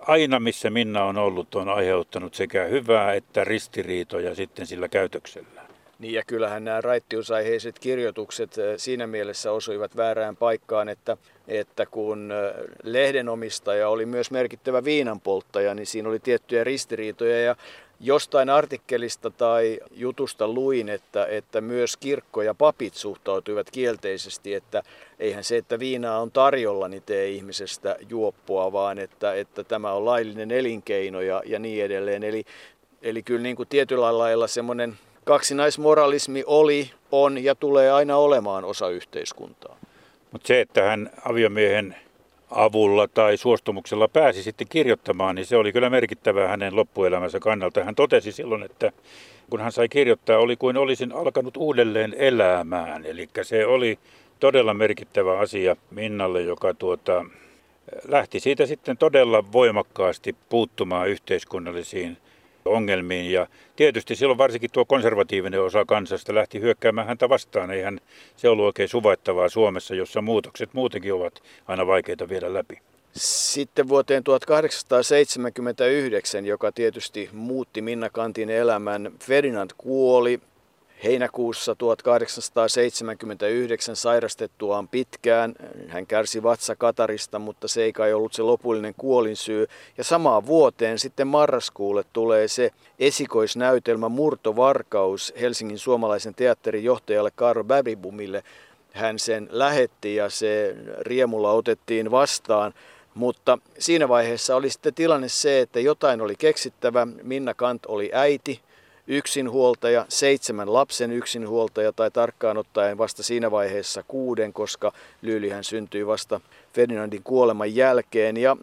aina 0.00 0.40
missä 0.40 0.70
Minna 0.70 1.04
on 1.04 1.18
ollut, 1.18 1.54
on 1.54 1.68
aiheuttanut 1.68 2.34
sekä 2.34 2.64
hyvää 2.64 3.14
että 3.14 3.44
ristiriitoja 3.44 4.34
sitten 4.34 4.66
sillä 4.66 4.88
käytöksellä. 4.88 5.63
Niin 6.04 6.14
ja 6.14 6.22
kyllähän 6.26 6.64
nämä 6.64 6.80
raittiusaiheiset 6.80 7.78
kirjoitukset 7.78 8.58
eh, 8.58 8.74
siinä 8.76 9.06
mielessä 9.06 9.52
osuivat 9.52 9.96
väärään 9.96 10.36
paikkaan, 10.36 10.88
että, 10.88 11.16
että 11.48 11.86
kun 11.86 12.32
eh, 12.32 12.64
lehdenomistaja 12.82 13.88
oli 13.88 14.06
myös 14.06 14.30
merkittävä 14.30 14.84
viinanpolttaja, 14.84 15.74
niin 15.74 15.86
siinä 15.86 16.08
oli 16.08 16.18
tiettyjä 16.18 16.64
ristiriitoja 16.64 17.40
ja 17.40 17.56
jostain 18.00 18.50
artikkelista 18.50 19.30
tai 19.30 19.80
jutusta 19.90 20.48
luin, 20.48 20.88
että, 20.88 21.26
että 21.26 21.60
myös 21.60 21.96
kirkko 21.96 22.42
ja 22.42 22.54
papit 22.54 22.94
suhtautuivat 22.94 23.70
kielteisesti, 23.70 24.54
että 24.54 24.82
eihän 25.18 25.44
se, 25.44 25.56
että 25.56 25.78
viinaa 25.78 26.20
on 26.20 26.30
tarjolla, 26.30 26.88
niin 26.88 27.02
tee 27.06 27.28
ihmisestä 27.28 27.96
juoppoa, 28.08 28.72
vaan 28.72 28.98
että, 28.98 29.34
että 29.34 29.64
tämä 29.64 29.92
on 29.92 30.04
laillinen 30.04 30.50
elinkeino 30.50 31.20
ja, 31.20 31.42
ja 31.46 31.58
niin 31.58 31.84
edelleen. 31.84 32.22
Eli, 32.22 32.44
eli 33.02 33.22
kyllä 33.22 33.42
niin 33.42 33.56
kuin 33.56 33.68
tietyllä 33.68 34.18
lailla 34.18 34.46
semmoinen 34.46 34.98
kaksinaismoralismi 35.24 36.44
oli, 36.46 36.90
on 37.12 37.44
ja 37.44 37.54
tulee 37.54 37.92
aina 37.92 38.16
olemaan 38.16 38.64
osa 38.64 38.88
yhteiskuntaa. 38.88 39.76
Mutta 40.32 40.46
se, 40.46 40.60
että 40.60 40.82
hän 40.82 41.10
aviomiehen 41.24 41.96
avulla 42.50 43.08
tai 43.08 43.36
suostumuksella 43.36 44.08
pääsi 44.08 44.42
sitten 44.42 44.68
kirjoittamaan, 44.68 45.34
niin 45.34 45.46
se 45.46 45.56
oli 45.56 45.72
kyllä 45.72 45.90
merkittävää 45.90 46.48
hänen 46.48 46.76
loppuelämänsä 46.76 47.40
kannalta. 47.40 47.84
Hän 47.84 47.94
totesi 47.94 48.32
silloin, 48.32 48.62
että 48.62 48.92
kun 49.50 49.60
hän 49.60 49.72
sai 49.72 49.88
kirjoittaa, 49.88 50.38
oli 50.38 50.56
kuin 50.56 50.76
olisin 50.76 51.12
alkanut 51.12 51.56
uudelleen 51.56 52.14
elämään. 52.18 53.06
Eli 53.06 53.28
se 53.42 53.66
oli 53.66 53.98
todella 54.40 54.74
merkittävä 54.74 55.38
asia 55.38 55.76
Minnalle, 55.90 56.42
joka 56.42 56.74
tuota, 56.74 57.24
lähti 58.08 58.40
siitä 58.40 58.66
sitten 58.66 58.96
todella 58.96 59.52
voimakkaasti 59.52 60.36
puuttumaan 60.48 61.08
yhteiskunnallisiin 61.08 62.16
ongelmiin. 62.64 63.32
Ja 63.32 63.46
tietysti 63.76 64.16
silloin 64.16 64.38
varsinkin 64.38 64.70
tuo 64.70 64.84
konservatiivinen 64.84 65.62
osa 65.62 65.84
kansasta 65.84 66.34
lähti 66.34 66.60
hyökkäämään 66.60 67.06
häntä 67.06 67.28
vastaan. 67.28 67.70
Eihän 67.70 68.00
se 68.36 68.48
ollut 68.48 68.66
oikein 68.66 68.88
suvaittavaa 68.88 69.48
Suomessa, 69.48 69.94
jossa 69.94 70.22
muutokset 70.22 70.74
muutenkin 70.74 71.14
ovat 71.14 71.42
aina 71.66 71.86
vaikeita 71.86 72.28
viedä 72.28 72.54
läpi. 72.54 72.78
Sitten 73.16 73.88
vuoteen 73.88 74.24
1879, 74.24 76.46
joka 76.46 76.72
tietysti 76.72 77.30
muutti 77.32 77.82
Minna 77.82 78.10
Kantin 78.10 78.50
elämän, 78.50 79.12
Ferdinand 79.20 79.70
kuoli 79.78 80.40
heinäkuussa 81.04 81.74
1879 81.74 83.96
sairastettuaan 83.96 84.88
pitkään. 84.88 85.54
Hän 85.88 86.06
kärsi 86.06 86.42
vatsakatarista, 86.42 87.38
mutta 87.38 87.68
se 87.68 87.82
ei 87.82 87.92
kai 87.92 88.12
ollut 88.12 88.32
se 88.32 88.42
lopullinen 88.42 88.94
kuolinsyy. 88.96 89.66
Ja 89.98 90.04
samaan 90.04 90.46
vuoteen 90.46 90.98
sitten 90.98 91.26
marraskuulle 91.26 92.04
tulee 92.12 92.48
se 92.48 92.70
esikoisnäytelmä 92.98 94.08
Murtovarkaus 94.08 95.34
Helsingin 95.40 95.78
suomalaisen 95.78 96.34
teatterin 96.34 96.84
johtajalle 96.84 97.30
Karl 97.34 97.64
Babibumille. 97.64 98.42
Hän 98.92 99.18
sen 99.18 99.48
lähetti 99.50 100.14
ja 100.14 100.30
se 100.30 100.76
riemulla 101.00 101.52
otettiin 101.52 102.10
vastaan. 102.10 102.74
Mutta 103.14 103.58
siinä 103.78 104.08
vaiheessa 104.08 104.56
oli 104.56 104.70
sitten 104.70 104.94
tilanne 104.94 105.28
se, 105.28 105.60
että 105.60 105.80
jotain 105.80 106.20
oli 106.20 106.36
keksittävä. 106.36 107.06
Minna 107.22 107.54
Kant 107.54 107.86
oli 107.86 108.10
äiti, 108.12 108.60
yksinhuoltaja, 109.06 110.06
seitsemän 110.08 110.72
lapsen 110.72 111.12
yksinhuoltaja 111.12 111.92
tai 111.92 112.10
tarkkaan 112.10 112.56
ottaen 112.56 112.98
vasta 112.98 113.22
siinä 113.22 113.50
vaiheessa 113.50 114.04
kuuden, 114.08 114.52
koska 114.52 114.92
Lyylihän 115.22 115.64
syntyi 115.64 116.06
vasta 116.06 116.40
Ferdinandin 116.72 117.22
kuoleman 117.22 117.74
jälkeen. 117.74 118.36
Ja 118.36 118.56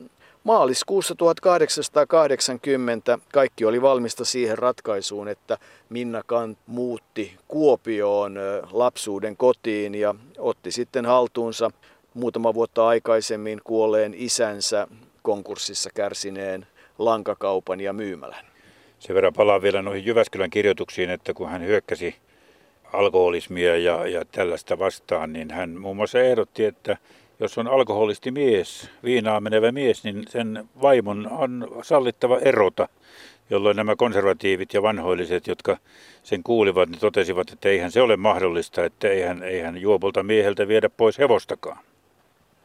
maaliskuussa 0.43 1.15
1880 1.15 3.19
kaikki 3.33 3.65
oli 3.65 3.81
valmista 3.81 4.25
siihen 4.25 4.57
ratkaisuun, 4.57 5.27
että 5.27 5.57
Minna 5.89 6.23
Kant 6.25 6.57
muutti 6.67 7.37
Kuopioon 7.47 8.39
lapsuuden 8.71 9.37
kotiin 9.37 9.95
ja 9.95 10.15
otti 10.37 10.71
sitten 10.71 11.05
haltuunsa 11.05 11.71
muutama 12.13 12.53
vuotta 12.53 12.87
aikaisemmin 12.87 13.61
kuolleen 13.63 14.13
isänsä 14.17 14.87
konkurssissa 15.21 15.89
kärsineen 15.93 16.67
lankakaupan 16.97 17.81
ja 17.81 17.93
myymälän. 17.93 18.50
Sen 19.01 19.15
verran 19.15 19.33
palaan 19.33 19.61
vielä 19.61 19.81
noihin 19.81 20.05
Jyväskylän 20.05 20.49
kirjoituksiin, 20.49 21.09
että 21.09 21.33
kun 21.33 21.49
hän 21.49 21.65
hyökkäsi 21.65 22.15
alkoholismia 22.93 23.77
ja, 23.77 24.07
ja 24.07 24.25
tällaista 24.25 24.79
vastaan, 24.79 25.33
niin 25.33 25.51
hän 25.51 25.69
muun 25.69 25.95
muassa 25.95 26.19
ehdotti, 26.19 26.65
että 26.65 26.97
jos 27.39 27.57
on 27.57 27.67
alkoholisti 27.67 28.31
mies, 28.31 28.89
viinaa 29.03 29.41
menevä 29.41 29.71
mies, 29.71 30.03
niin 30.03 30.23
sen 30.29 30.69
vaimon 30.81 31.27
on 31.31 31.67
sallittava 31.81 32.37
erota, 32.37 32.89
jolloin 33.49 33.77
nämä 33.77 33.95
konservatiivit 33.95 34.73
ja 34.73 34.81
vanhoilliset, 34.81 35.47
jotka 35.47 35.77
sen 36.23 36.43
kuulivat, 36.43 36.89
niin 36.89 36.99
totesivat, 36.99 37.49
että 37.51 37.69
eihän 37.69 37.91
se 37.91 38.01
ole 38.01 38.17
mahdollista, 38.17 38.85
että 38.85 39.07
eihän, 39.07 39.43
eihän 39.43 39.77
juopolta 39.77 40.23
mieheltä 40.23 40.67
viedä 40.67 40.89
pois 40.89 41.19
hevostakaan 41.19 41.90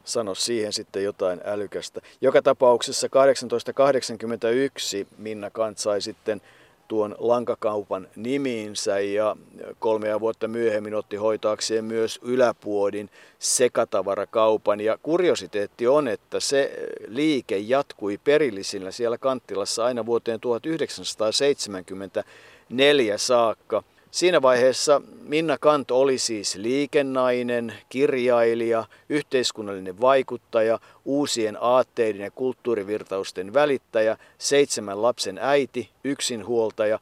sano 0.07 0.35
siihen 0.35 0.73
sitten 0.73 1.05
jotain 1.05 1.41
älykästä. 1.45 2.01
Joka 2.21 2.43
tapauksessa 2.43 3.09
1881 3.09 5.07
Minna 5.19 5.51
Kant 5.51 5.79
sai 5.79 6.01
sitten 6.01 6.41
tuon 6.89 7.17
lankakaupan 7.19 8.09
nimiinsä 8.17 9.01
ja 9.01 9.37
kolmea 9.79 10.21
vuotta 10.21 10.49
myöhemmin 10.49 10.95
otti 10.95 11.17
hoitaakseen 11.17 11.85
myös 11.85 12.19
yläpuodin 12.23 13.11
sekatavarakaupan. 13.39 14.81
Ja 14.81 14.99
kuriositeetti 15.03 15.87
on, 15.87 16.09
että 16.09 16.41
se 16.41 16.89
liike 17.09 17.59
jatkui 17.59 18.19
perillisillä 18.25 18.91
siellä 18.91 19.19
Kanttilassa 19.19 19.85
aina 19.85 20.07
vuoteen 20.07 20.41
1974 20.41 23.19
saakka– 23.19 23.83
Siinä 24.11 24.43
vaiheessa 24.43 25.03
Minna 25.23 25.59
Kant 25.59 25.91
oli 25.91 26.19
siis 26.19 26.57
liikennainen, 26.57 27.73
kirjailija, 27.89 28.85
yhteiskunnallinen 29.09 30.01
vaikuttaja, 30.01 30.79
uusien 31.05 31.57
aatteiden 31.61 32.21
ja 32.21 32.31
kulttuurivirtausten 32.31 33.55
välittäjä, 33.55 34.17
seitsemän 34.39 35.03
lapsen 35.03 35.39
äiti, 35.43 35.91
yksinhuoltaja. 36.05 36.99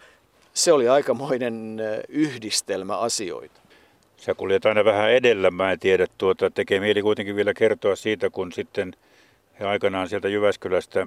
Se 0.54 0.72
oli 0.72 0.88
aikamoinen 0.88 1.80
yhdistelmä 2.08 2.96
asioita. 2.98 3.60
Sä 4.16 4.34
kuljet 4.34 4.66
aina 4.66 4.84
vähän 4.84 5.10
edellä, 5.10 5.50
mä 5.50 5.72
en 5.72 5.78
tiedä, 5.78 6.06
tuota, 6.18 6.50
tekee 6.50 6.80
mieli 6.80 7.02
kuitenkin 7.02 7.36
vielä 7.36 7.54
kertoa 7.54 7.96
siitä, 7.96 8.30
kun 8.30 8.52
sitten 8.52 8.94
he 9.60 9.64
aikanaan 9.64 10.08
sieltä 10.08 10.28
Jyväskylästä 10.28 11.06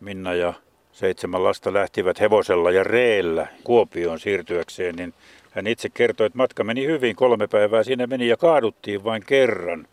Minna 0.00 0.34
ja 0.34 0.54
seitsemän 0.94 1.44
lasta 1.44 1.72
lähtivät 1.72 2.20
hevosella 2.20 2.70
ja 2.70 2.84
reellä 2.84 3.46
Kuopioon 3.64 4.20
siirtyäkseen, 4.20 4.94
niin 4.96 5.14
hän 5.50 5.66
itse 5.66 5.88
kertoi, 5.88 6.26
että 6.26 6.36
matka 6.36 6.64
meni 6.64 6.86
hyvin, 6.86 7.16
kolme 7.16 7.46
päivää 7.46 7.82
siinä 7.82 8.06
meni 8.06 8.28
ja 8.28 8.36
kaaduttiin 8.36 9.04
vain 9.04 9.22
kerran. 9.26 9.86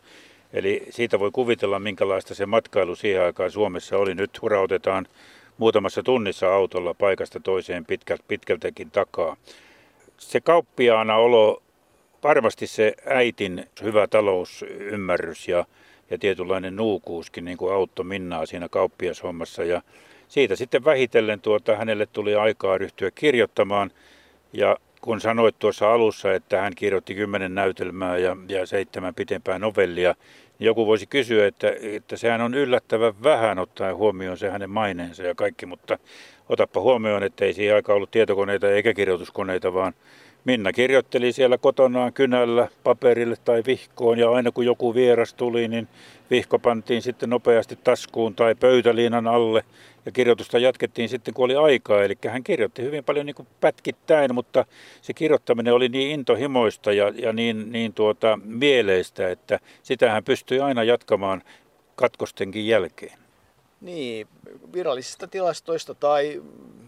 Eli 0.52 0.86
siitä 0.90 1.18
voi 1.18 1.30
kuvitella, 1.30 1.78
minkälaista 1.78 2.34
se 2.34 2.46
matkailu 2.46 2.96
siihen 2.96 3.22
aikaan 3.22 3.50
Suomessa 3.50 3.98
oli. 3.98 4.14
Nyt 4.14 4.42
hurautetaan 4.42 5.06
muutamassa 5.58 6.02
tunnissa 6.02 6.54
autolla 6.54 6.94
paikasta 6.94 7.40
toiseen 7.40 7.84
pitkältä, 7.84 8.24
pitkältäkin 8.28 8.90
takaa. 8.90 9.36
Se 10.18 10.40
kauppiaana 10.40 11.16
olo, 11.16 11.62
varmasti 12.22 12.66
se 12.66 12.94
äitin 13.06 13.66
hyvä 13.82 14.06
talousymmärrys 14.06 15.48
ja, 15.48 15.64
ja 16.10 16.18
tietynlainen 16.18 16.76
nuukuuskin 16.76 17.44
niin 17.44 17.58
kuin 17.58 17.74
auttoi 17.74 18.04
Minnaa 18.04 18.46
siinä 18.46 18.68
kauppiashommassa. 18.68 19.64
Ja 19.64 19.82
siitä 20.32 20.56
sitten 20.56 20.84
vähitellen 20.84 21.40
tuota, 21.40 21.76
hänelle 21.76 22.06
tuli 22.06 22.34
aikaa 22.34 22.78
ryhtyä 22.78 23.10
kirjoittamaan. 23.14 23.90
Ja 24.52 24.76
kun 25.00 25.20
sanoit 25.20 25.58
tuossa 25.58 25.92
alussa, 25.92 26.34
että 26.34 26.60
hän 26.60 26.74
kirjoitti 26.74 27.14
kymmenen 27.14 27.54
näytelmää 27.54 28.18
ja, 28.18 28.36
ja 28.48 28.66
seitsemän 28.66 29.14
pitempää 29.14 29.58
novellia, 29.58 30.14
niin 30.58 30.66
joku 30.66 30.86
voisi 30.86 31.06
kysyä, 31.06 31.46
että, 31.46 31.72
että 31.82 32.16
sehän 32.16 32.40
on 32.40 32.54
yllättävän 32.54 33.22
vähän 33.22 33.58
ottaen 33.58 33.96
huomioon 33.96 34.38
se 34.38 34.50
hänen 34.50 34.70
maineensa 34.70 35.22
ja 35.22 35.34
kaikki, 35.34 35.66
mutta 35.66 35.98
otappa 36.48 36.80
huomioon, 36.80 37.22
että 37.22 37.44
ei 37.44 37.54
siihen 37.54 37.74
aikaan 37.74 37.96
ollut 37.96 38.10
tietokoneita 38.10 38.70
eikä 38.70 38.94
kirjoituskoneita, 38.94 39.74
vaan 39.74 39.94
Minna 40.44 40.72
kirjoitteli 40.72 41.32
siellä 41.32 41.58
kotonaan 41.58 42.12
kynällä 42.12 42.68
paperille 42.84 43.36
tai 43.44 43.62
vihkoon 43.66 44.18
ja 44.18 44.30
aina 44.30 44.52
kun 44.52 44.66
joku 44.66 44.94
vieras 44.94 45.34
tuli, 45.34 45.68
niin 45.68 45.88
vihko 46.30 46.58
pantiin 46.58 47.02
sitten 47.02 47.30
nopeasti 47.30 47.78
taskuun 47.84 48.34
tai 48.34 48.54
pöytäliinan 48.54 49.26
alle 49.26 49.64
ja 50.06 50.12
kirjoitusta 50.12 50.58
jatkettiin 50.58 51.08
sitten 51.08 51.34
kun 51.34 51.44
oli 51.44 51.56
aikaa. 51.56 52.04
Eli 52.04 52.14
hän 52.28 52.44
kirjoitti 52.44 52.82
hyvin 52.82 53.04
paljon 53.04 53.26
niin 53.26 53.34
kuin 53.34 53.48
pätkittäin, 53.60 54.34
mutta 54.34 54.64
se 55.02 55.14
kirjoittaminen 55.14 55.74
oli 55.74 55.88
niin 55.88 56.10
intohimoista 56.10 56.92
ja, 56.92 57.12
ja 57.16 57.32
niin, 57.32 57.72
niin 57.72 57.94
tuota, 57.94 58.38
mieleistä, 58.44 59.30
että 59.30 59.60
sitä 59.82 60.10
hän 60.10 60.24
pystyi 60.24 60.60
aina 60.60 60.84
jatkamaan 60.84 61.42
katkostenkin 61.96 62.66
jälkeen. 62.66 63.21
Niin, 63.82 64.28
virallisista 64.72 65.26
tilastoista 65.26 65.94
tai 65.94 66.42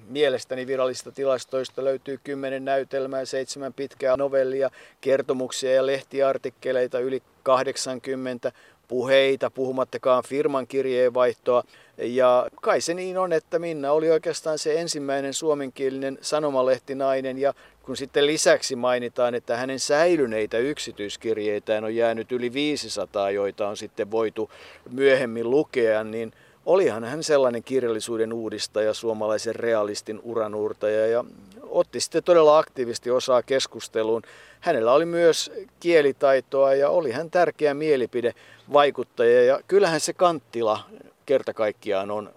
mielestäni 0.09 0.67
virallisista 0.67 1.13
tilastoista 1.13 1.85
löytyy 1.85 2.19
kymmenen 2.25 2.65
näytelmää, 2.65 3.25
seitsemän 3.25 3.73
pitkää 3.73 4.17
novellia, 4.17 4.71
kertomuksia 5.01 5.75
ja 5.75 5.87
lehtiartikkeleita 5.87 6.99
yli 6.99 7.23
80 7.43 8.53
puheita, 8.89 9.51
puhumattakaan 9.51 10.25
firman 10.29 10.67
kirjeenvaihtoa. 10.67 11.65
Ja 11.99 12.47
kai 12.63 12.81
se 12.81 12.95
niin 12.95 13.19
on, 13.19 13.33
että 13.33 13.59
Minna 13.59 13.93
oli 13.93 14.11
oikeastaan 14.11 14.59
se 14.59 14.81
ensimmäinen 14.81 15.35
suomenkielinen 15.35 16.19
sanomalehtinainen 16.21 17.39
ja 17.39 17.55
kun 17.83 17.97
sitten 17.97 18.27
lisäksi 18.27 18.77
mainitaan, 18.77 19.35
että 19.35 19.57
hänen 19.57 19.81
säilyneitä 19.81 20.59
yksityiskirjeitään 20.59 21.85
on 21.85 21.97
jäänyt 21.97 22.33
yli 22.33 22.53
500, 22.53 23.31
joita 23.31 23.69
on 23.69 23.77
sitten 23.77 24.11
voitu 24.11 24.51
myöhemmin 24.91 25.51
lukea, 25.51 26.05
niin 26.05 26.33
olihan 26.67 27.05
hän 27.05 27.23
sellainen 27.23 27.63
kirjallisuuden 27.63 28.33
uudistaja, 28.33 28.95
suomalaisen 28.95 29.55
realistin 29.55 30.21
uranuurtaja 30.23 31.07
ja 31.07 31.25
otti 31.63 32.01
sitten 32.01 32.23
todella 32.23 32.59
aktiivisesti 32.59 33.11
osaa 33.11 33.43
keskusteluun. 33.43 34.23
Hänellä 34.61 34.93
oli 34.93 35.05
myös 35.05 35.53
kielitaitoa 35.81 36.75
ja 36.75 36.89
oli 36.89 37.13
hän 37.13 37.31
tärkeä 37.31 37.75
mielipidevaikuttaja 37.75 39.45
ja 39.45 39.61
kyllähän 39.69 40.01
se 40.01 40.13
Kanttila 40.13 40.81
kerta 41.27 41.55
kaikkiaan 41.55 42.11
on 42.11 42.31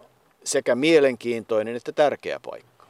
sekä 0.44 0.76
mielenkiintoinen 0.76 1.76
että 1.76 1.92
tärkeä 1.92 2.40
paikka. 2.40 2.86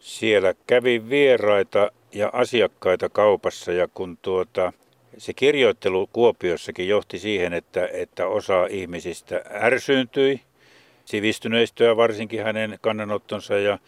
Siellä 0.00 0.54
kävi 0.66 1.08
vieraita 1.08 1.90
ja 2.12 2.30
asiakkaita 2.32 3.08
kaupassa 3.08 3.72
ja 3.72 3.88
kun 3.94 4.18
tuota, 4.22 4.72
se 5.18 5.32
kirjoittelu 5.32 6.08
Kuopiossakin 6.12 6.88
johti 6.88 7.18
siihen, 7.18 7.52
että, 7.52 7.88
että 7.92 8.26
osa 8.26 8.66
ihmisistä 8.66 9.44
ärsyyntyi, 9.50 10.40
sivistyneistöä 11.04 11.96
varsinkin 11.96 12.44
hänen 12.44 12.78
kannanottonsa 12.80 13.58
ja 13.58 13.78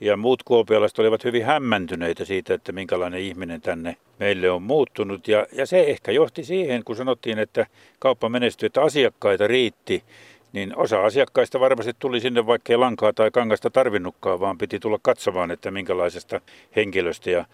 ja 0.00 0.16
muut 0.16 0.42
kuopialaiset 0.42 0.98
olivat 0.98 1.24
hyvin 1.24 1.44
hämmentyneitä 1.44 2.24
siitä, 2.24 2.54
että 2.54 2.72
minkälainen 2.72 3.20
ihminen 3.20 3.60
tänne 3.60 3.96
meille 4.18 4.50
on 4.50 4.62
muuttunut. 4.62 5.28
Ja, 5.28 5.46
ja 5.52 5.66
se 5.66 5.80
ehkä 5.80 6.12
johti 6.12 6.44
siihen, 6.44 6.84
kun 6.84 6.96
sanottiin, 6.96 7.38
että 7.38 7.66
kauppa 7.98 8.28
menestyi, 8.28 8.66
että 8.66 8.82
asiakkaita 8.82 9.46
riitti, 9.46 10.04
niin 10.52 10.76
osa 10.76 11.04
asiakkaista 11.04 11.60
varmasti 11.60 11.92
tuli 11.98 12.20
sinne, 12.20 12.46
vaikkei 12.46 12.76
lankaa 12.76 13.12
tai 13.12 13.30
kangasta 13.30 13.70
tarvinnutkaan, 13.70 14.40
vaan 14.40 14.58
piti 14.58 14.78
tulla 14.78 14.98
katsomaan, 15.02 15.50
että 15.50 15.70
minkälaisesta 15.70 16.40
henkilöstä 16.76 17.30
ja 17.30 17.44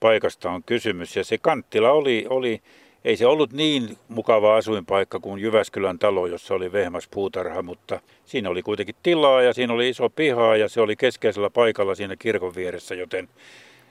paikasta 0.00 0.50
on 0.50 0.62
kysymys. 0.62 1.16
Ja 1.16 1.24
se 1.24 1.38
Kanttila 1.38 1.90
oli, 1.90 2.26
oli 2.28 2.60
ei 3.04 3.16
se 3.16 3.26
ollut 3.26 3.52
niin 3.52 3.98
mukava 4.08 4.56
asuinpaikka 4.56 5.20
kuin 5.20 5.42
Jyväskylän 5.42 5.98
talo, 5.98 6.26
jossa 6.26 6.54
oli 6.54 6.72
vehmas 6.72 7.08
puutarha, 7.10 7.62
mutta 7.62 8.00
siinä 8.24 8.50
oli 8.50 8.62
kuitenkin 8.62 8.94
tilaa 9.02 9.42
ja 9.42 9.54
siinä 9.54 9.72
oli 9.72 9.88
iso 9.88 10.10
piha 10.10 10.56
ja 10.56 10.68
se 10.68 10.80
oli 10.80 10.96
keskeisellä 10.96 11.50
paikalla 11.50 11.94
siinä 11.94 12.16
kirkon 12.16 12.54
vieressä, 12.54 12.94
joten 12.94 13.28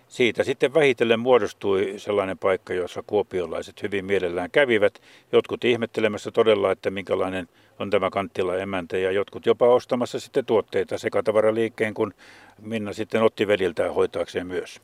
siitä 0.08 0.44
sitten 0.44 0.74
vähitellen 0.74 1.20
muodostui 1.20 1.94
sellainen 1.98 2.38
paikka, 2.38 2.74
jossa 2.74 3.04
kuopiolaiset 3.08 3.84
hyvin 3.84 4.06
mielellään 4.06 4.52
kävivät. 4.52 5.02
Jotkut 5.32 5.64
ihmettelemässä 5.64 6.32
todella, 6.32 6.72
että 6.72 6.92
minkälainen 6.92 7.48
on 7.80 7.90
tämä 7.90 8.10
kanttila 8.10 8.58
emäntä 8.58 8.98
ja 8.98 9.12
jotkut 9.12 9.46
jopa 9.46 9.68
ostamassa 9.68 10.20
sitten 10.20 10.46
tuotteita 10.46 10.98
sekatavaraliikkeen, 10.98 11.94
kun 11.94 12.14
Minna 12.62 12.94
sitten 12.94 13.24
otti 13.24 13.48
veliltään 13.48 13.94
hoitaakseen 13.94 14.48
myös. 14.48 14.82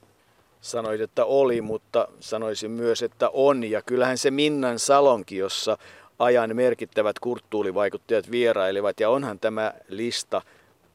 Sanoit, 0.62 1.02
että 1.02 1.26
oli, 1.26 1.62
mutta 1.62 2.08
sanoisin 2.20 2.72
myös, 2.72 3.04
että 3.04 3.30
on. 3.34 3.64
Ja 3.64 3.82
kyllähän 3.82 4.18
se 4.18 4.32
Minnan 4.32 4.80
salonki, 4.80 5.38
jossa 5.38 5.78
ajan 6.20 6.56
merkittävät 6.56 7.20
kulttuurivaikuttajat 7.20 8.32
vierailevat, 8.32 9.00
ja 9.00 9.10
onhan 9.10 9.40
tämä 9.40 9.74
lista 9.88 10.42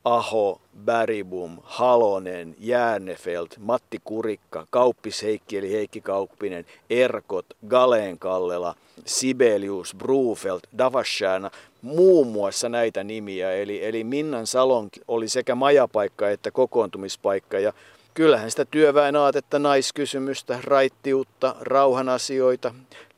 Aho, 0.05 0.61
Beribum, 0.85 1.59
Halonen, 1.63 2.57
Järnefelt, 2.59 3.59
Matti 3.59 4.01
Kurikka, 4.05 4.67
Kauppis 4.71 5.23
Heikki 5.23 5.59
eli 5.59 5.73
Heikki 5.73 6.01
Kauppinen, 6.01 6.67
Erkot, 6.91 7.47
Galeen 7.69 8.19
Kallela, 8.19 8.75
Sibelius, 9.07 9.95
Brufeld, 9.95 10.61
Davasjärna, 10.79 11.51
muun 11.83 12.27
muassa 12.27 12.69
näitä 12.69 13.05
nimiä. 13.05 13.53
Eli, 13.53 13.85
eli 13.85 14.05
Minnan 14.05 14.47
salonki 14.47 15.01
oli 15.09 15.29
sekä 15.29 15.55
majapaikka 15.55 16.31
että 16.31 16.51
kokoontumispaikka 16.51 17.59
ja 17.59 17.73
kyllähän 18.15 18.51
sitä 18.51 18.65
työväen 18.65 19.17
aatetta, 19.17 19.59
naiskysymystä, 19.59 20.59
raittiutta, 20.65 21.55
rauhan 21.61 22.09
asioita, 22.09 22.75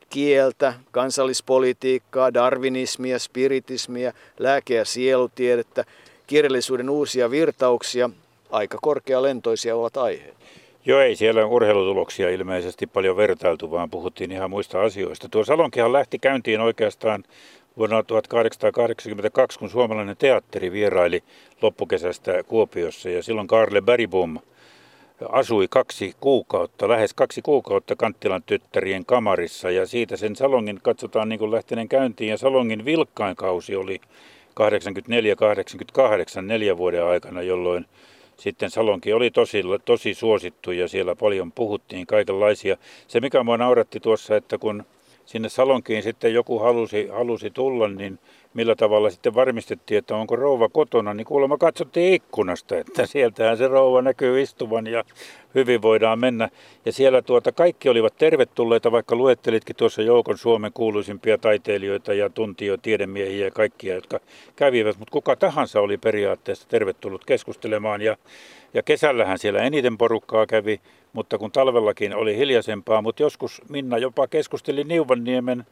kieltä, 0.09 0.73
kansallispolitiikkaa, 0.91 2.33
darwinismia, 2.33 3.19
spiritismia, 3.19 4.13
lääke- 4.39 4.75
ja 4.75 4.85
sielutiedettä, 4.85 5.83
kirjallisuuden 6.27 6.89
uusia 6.89 7.31
virtauksia, 7.31 8.09
aika 8.51 8.77
korkealentoisia 8.81 9.75
ovat 9.75 9.97
aiheet. 9.97 10.33
Joo, 10.85 10.99
ei 10.99 11.15
siellä 11.15 11.45
urheilutuloksia 11.45 12.29
ilmeisesti 12.29 12.87
paljon 12.87 13.17
vertailtu, 13.17 13.71
vaan 13.71 13.89
puhuttiin 13.89 14.31
ihan 14.31 14.49
muista 14.49 14.81
asioista. 14.81 15.29
Tuo 15.29 15.43
Salonkihan 15.43 15.93
lähti 15.93 16.19
käyntiin 16.19 16.61
oikeastaan 16.61 17.23
vuonna 17.77 18.03
1882, 18.03 19.59
kun 19.59 19.69
suomalainen 19.69 20.17
teatteri 20.17 20.71
vieraili 20.71 21.23
loppukesästä 21.61 22.43
Kuopiossa 22.43 23.09
ja 23.09 23.23
silloin 23.23 23.47
Karle 23.47 23.81
Beribum– 23.81 24.39
asui 25.29 25.67
kaksi 25.69 26.15
kuukautta, 26.19 26.89
lähes 26.89 27.13
kaksi 27.13 27.41
kuukautta 27.41 27.95
Kanttilan 27.95 28.43
tyttärien 28.45 29.05
kamarissa 29.05 29.71
ja 29.71 29.85
siitä 29.85 30.17
sen 30.17 30.35
salongin 30.35 30.79
katsotaan 30.83 31.29
niin 31.29 31.39
kuin 31.39 31.51
lähteneen 31.51 31.89
käyntiin 31.89 32.29
ja 32.29 32.37
salongin 32.37 32.85
vilkkain 32.85 33.35
kausi 33.35 33.75
oli 33.75 34.01
84-88 36.37 36.41
neljän 36.41 36.77
vuoden 36.77 37.05
aikana, 37.05 37.41
jolloin 37.41 37.85
sitten 38.37 38.69
salonki 38.69 39.13
oli 39.13 39.31
tosi, 39.31 39.63
tosi 39.85 40.13
suosittu 40.13 40.71
ja 40.71 40.87
siellä 40.87 41.15
paljon 41.15 41.51
puhuttiin 41.51 42.07
kaikenlaisia. 42.07 42.77
Se 43.07 43.19
mikä 43.19 43.43
mua 43.43 43.57
nauratti 43.57 43.99
tuossa, 43.99 44.35
että 44.35 44.57
kun 44.57 44.83
sinne 45.25 45.49
salonkiin 45.49 46.03
sitten 46.03 46.33
joku 46.33 46.59
halusi, 46.59 47.07
halusi 47.07 47.49
tulla, 47.49 47.87
niin 47.87 48.19
millä 48.53 48.75
tavalla 48.75 49.09
sitten 49.09 49.35
varmistettiin, 49.35 49.97
että 49.97 50.15
onko 50.15 50.35
rouva 50.35 50.69
kotona, 50.69 51.13
niin 51.13 51.25
kuulemma 51.25 51.57
katsottiin 51.57 52.13
ikkunasta, 52.13 52.77
että 52.77 53.05
sieltähän 53.05 53.57
se 53.57 53.67
rouva 53.67 54.01
näkyy 54.01 54.41
istuvan 54.41 54.87
ja 54.87 55.03
hyvin 55.55 55.81
voidaan 55.81 56.19
mennä. 56.19 56.49
Ja 56.85 56.91
siellä 56.91 57.21
tuota 57.21 57.51
kaikki 57.51 57.89
olivat 57.89 58.17
tervetulleita, 58.17 58.91
vaikka 58.91 59.15
luettelitkin 59.15 59.75
tuossa 59.75 60.01
joukon 60.01 60.37
Suomen 60.37 60.73
kuuluisimpia 60.73 61.37
taiteilijoita 61.37 62.13
ja 62.13 62.29
tuntijoita, 62.29 62.81
tiedemiehiä 62.81 63.45
ja 63.45 63.51
kaikkia, 63.51 63.95
jotka 63.95 64.19
kävivät, 64.55 64.99
mutta 64.99 65.11
kuka 65.11 65.35
tahansa 65.35 65.81
oli 65.81 65.97
periaatteessa 65.97 66.69
tervetullut 66.69 67.25
keskustelemaan. 67.25 68.01
Ja, 68.01 68.17
ja 68.73 68.83
kesällähän 68.83 69.39
siellä 69.39 69.59
eniten 69.59 69.97
porukkaa 69.97 70.45
kävi, 70.45 70.81
mutta 71.13 71.37
kun 71.37 71.51
talvellakin 71.51 72.15
oli 72.15 72.37
hiljaisempaa, 72.37 73.01
mutta 73.01 73.23
joskus 73.23 73.61
Minna 73.69 73.97
jopa 73.97 74.27
keskusteli 74.27 74.83
Niuvanniemen 74.83 75.65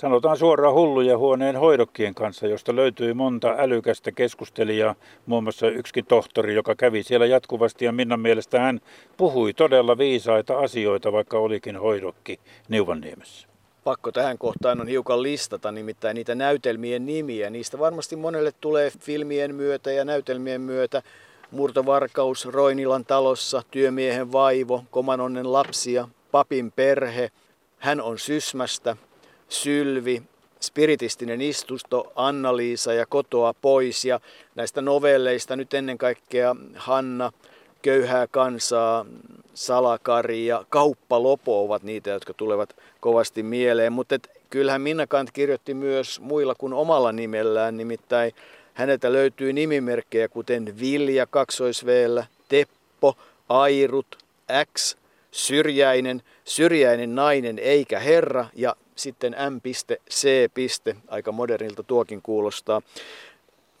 sanotaan 0.00 0.36
suoraan 0.36 0.74
hulluja 0.74 1.18
huoneen 1.18 1.56
hoidokkien 1.56 2.14
kanssa, 2.14 2.46
josta 2.46 2.76
löytyi 2.76 3.14
monta 3.14 3.54
älykästä 3.58 4.12
keskustelijaa, 4.12 4.94
muun 5.26 5.42
muassa 5.42 5.68
yksikin 5.68 6.06
tohtori, 6.06 6.54
joka 6.54 6.74
kävi 6.74 7.02
siellä 7.02 7.26
jatkuvasti 7.26 7.84
ja 7.84 7.92
Minnan 7.92 8.20
mielestä 8.20 8.60
hän 8.60 8.80
puhui 9.16 9.52
todella 9.52 9.98
viisaita 9.98 10.58
asioita, 10.58 11.12
vaikka 11.12 11.38
olikin 11.38 11.76
hoidokki 11.76 12.40
Niuvanniemessä. 12.68 13.48
Pakko 13.84 14.12
tähän 14.12 14.38
kohtaan 14.38 14.80
on 14.80 14.88
hiukan 14.88 15.22
listata 15.22 15.72
nimittäin 15.72 16.14
niitä 16.14 16.34
näytelmien 16.34 17.06
nimiä. 17.06 17.50
Niistä 17.50 17.78
varmasti 17.78 18.16
monelle 18.16 18.52
tulee 18.60 18.90
filmien 19.00 19.54
myötä 19.54 19.92
ja 19.92 20.04
näytelmien 20.04 20.60
myötä 20.60 21.02
Murtovarkaus 21.50 22.46
Roinilan 22.46 23.04
talossa, 23.04 23.62
Työmiehen 23.70 24.32
vaivo, 24.32 24.84
Komanonnen 24.90 25.52
lapsia, 25.52 26.08
Papin 26.30 26.72
perhe, 26.72 27.30
Hän 27.78 28.00
on 28.00 28.18
Sysmästä, 28.18 28.96
Sylvi, 29.48 30.22
Spiritistinen 30.60 31.40
istusto, 31.40 32.12
Anna-Liisa 32.16 32.92
ja 32.92 33.06
Kotoa 33.06 33.54
pois. 33.54 34.04
Ja 34.04 34.20
näistä 34.54 34.82
novelleista 34.82 35.56
nyt 35.56 35.74
ennen 35.74 35.98
kaikkea 35.98 36.56
Hanna, 36.76 37.32
Köyhää 37.82 38.26
kansaa, 38.26 39.06
Salakari 39.54 40.46
ja 40.46 40.64
Kauppa 40.68 41.22
Lopo 41.22 41.64
ovat 41.64 41.82
niitä, 41.82 42.10
jotka 42.10 42.34
tulevat 42.34 42.76
kovasti 43.00 43.42
mieleen. 43.42 43.92
Mutta 43.92 44.18
kyllähän 44.50 44.80
Minna 44.80 45.06
Kant 45.06 45.30
kirjoitti 45.30 45.74
myös 45.74 46.20
muilla 46.20 46.54
kuin 46.54 46.72
omalla 46.72 47.12
nimellään, 47.12 47.76
nimittäin 47.76 48.32
häneltä 48.74 49.12
löytyy 49.12 49.52
nimimerkkejä 49.52 50.28
kuten 50.28 50.80
Vilja 50.80 51.26
kaksoisveellä, 51.26 52.26
Teppo, 52.48 53.16
Airut, 53.48 54.18
X, 54.74 54.96
Syrjäinen, 55.30 56.22
Syrjäinen 56.44 57.14
nainen 57.14 57.58
eikä 57.58 57.98
herra 57.98 58.46
ja 58.54 58.76
sitten 58.98 59.36
M.C. 59.50 60.28
Aika 61.08 61.32
modernilta 61.32 61.82
tuokin 61.82 62.22
kuulostaa. 62.22 62.82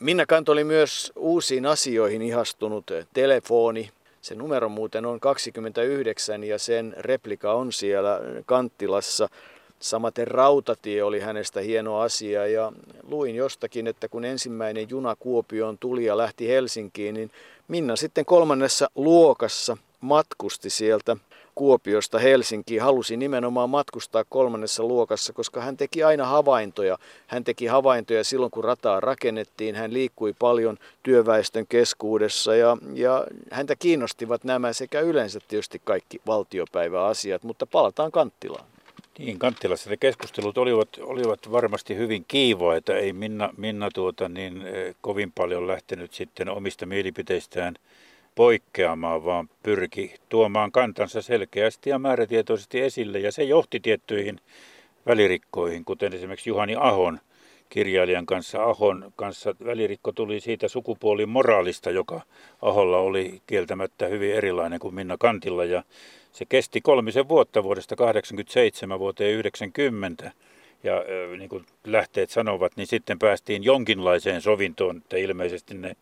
Minna 0.00 0.26
Kant 0.26 0.48
oli 0.48 0.64
myös 0.64 1.12
uusiin 1.16 1.66
asioihin 1.66 2.22
ihastunut 2.22 2.90
telefoni. 3.12 3.90
Se 4.20 4.34
numero 4.34 4.68
muuten 4.68 5.06
on 5.06 5.20
29 5.20 6.44
ja 6.44 6.58
sen 6.58 6.94
replika 6.98 7.52
on 7.52 7.72
siellä 7.72 8.20
Kanttilassa. 8.46 9.28
Samaten 9.80 10.26
rautatie 10.26 11.02
oli 11.02 11.20
hänestä 11.20 11.60
hieno 11.60 11.98
asia 12.00 12.46
ja 12.46 12.72
luin 13.02 13.36
jostakin, 13.36 13.86
että 13.86 14.08
kun 14.08 14.24
ensimmäinen 14.24 14.90
juna 14.90 15.16
Kuopioon 15.16 15.78
tuli 15.78 16.04
ja 16.04 16.16
lähti 16.16 16.48
Helsinkiin, 16.48 17.14
niin 17.14 17.30
Minna 17.68 17.96
sitten 17.96 18.24
kolmannessa 18.24 18.90
luokassa 18.94 19.76
matkusti 20.00 20.70
sieltä 20.70 21.16
Kuopiosta 21.58 22.18
Helsinkiin, 22.18 22.82
halusi 22.82 23.16
nimenomaan 23.16 23.70
matkustaa 23.70 24.24
kolmannessa 24.28 24.82
luokassa, 24.82 25.32
koska 25.32 25.60
hän 25.60 25.76
teki 25.76 26.02
aina 26.02 26.26
havaintoja. 26.26 26.98
Hän 27.26 27.44
teki 27.44 27.66
havaintoja 27.66 28.24
silloin, 28.24 28.50
kun 28.50 28.64
rataa 28.64 29.00
rakennettiin. 29.00 29.74
Hän 29.74 29.92
liikkui 29.92 30.34
paljon 30.38 30.78
työväestön 31.02 31.66
keskuudessa 31.68 32.54
ja, 32.56 32.76
ja 32.94 33.26
häntä 33.50 33.76
kiinnostivat 33.76 34.44
nämä 34.44 34.72
sekä 34.72 35.00
yleensä 35.00 35.40
tietysti 35.48 35.80
kaikki 35.84 36.20
valtiopäiväasiat, 36.26 37.42
mutta 37.42 37.66
palataan 37.66 38.12
Kanttilaan. 38.12 38.64
Niin, 39.18 39.38
Kanttilassa 39.38 39.90
ne 39.90 39.96
keskustelut 39.96 40.58
olivat, 40.58 40.88
olivat 41.00 41.52
varmasti 41.52 41.96
hyvin 41.96 42.24
kiivaita. 42.28 42.96
Ei 42.96 43.12
Minna, 43.12 43.50
Minna 43.56 43.90
tuota, 43.94 44.28
niin, 44.28 44.66
eh, 44.66 44.94
kovin 45.00 45.32
paljon 45.32 45.66
lähtenyt 45.66 46.14
sitten 46.14 46.48
omista 46.48 46.86
mielipiteistään 46.86 47.74
poikkeamaan, 48.38 49.24
vaan 49.24 49.48
pyrki 49.62 50.14
tuomaan 50.28 50.72
kantansa 50.72 51.22
selkeästi 51.22 51.90
ja 51.90 51.98
määrätietoisesti 51.98 52.80
esille. 52.80 53.18
Ja 53.18 53.32
se 53.32 53.42
johti 53.42 53.80
tiettyihin 53.80 54.40
välirikkoihin, 55.06 55.84
kuten 55.84 56.14
esimerkiksi 56.14 56.50
Juhani 56.50 56.74
Ahon 56.78 57.18
kirjailijan 57.68 58.26
kanssa. 58.26 58.64
Ahon 58.64 59.12
kanssa 59.16 59.54
välirikko 59.64 60.12
tuli 60.12 60.40
siitä 60.40 60.68
sukupuolin 60.68 61.28
moraalista, 61.28 61.90
joka 61.90 62.20
Aholla 62.62 62.98
oli 62.98 63.40
kieltämättä 63.46 64.06
hyvin 64.06 64.34
erilainen 64.34 64.80
kuin 64.80 64.94
Minna 64.94 65.16
Kantilla. 65.18 65.64
Ja 65.64 65.82
se 66.32 66.44
kesti 66.44 66.80
kolmisen 66.80 67.28
vuotta 67.28 67.62
vuodesta 67.62 67.96
87 67.96 68.98
vuoteen 68.98 69.34
90. 69.34 70.32
Ja 70.84 71.04
niin 71.38 71.48
kuin 71.48 71.66
lähteet 71.84 72.30
sanovat, 72.30 72.72
niin 72.76 72.86
sitten 72.86 73.18
päästiin 73.18 73.64
jonkinlaiseen 73.64 74.42
sovintoon, 74.42 74.96
että 74.96 75.16
ilmeisesti 75.16 75.74
ne 75.74 75.96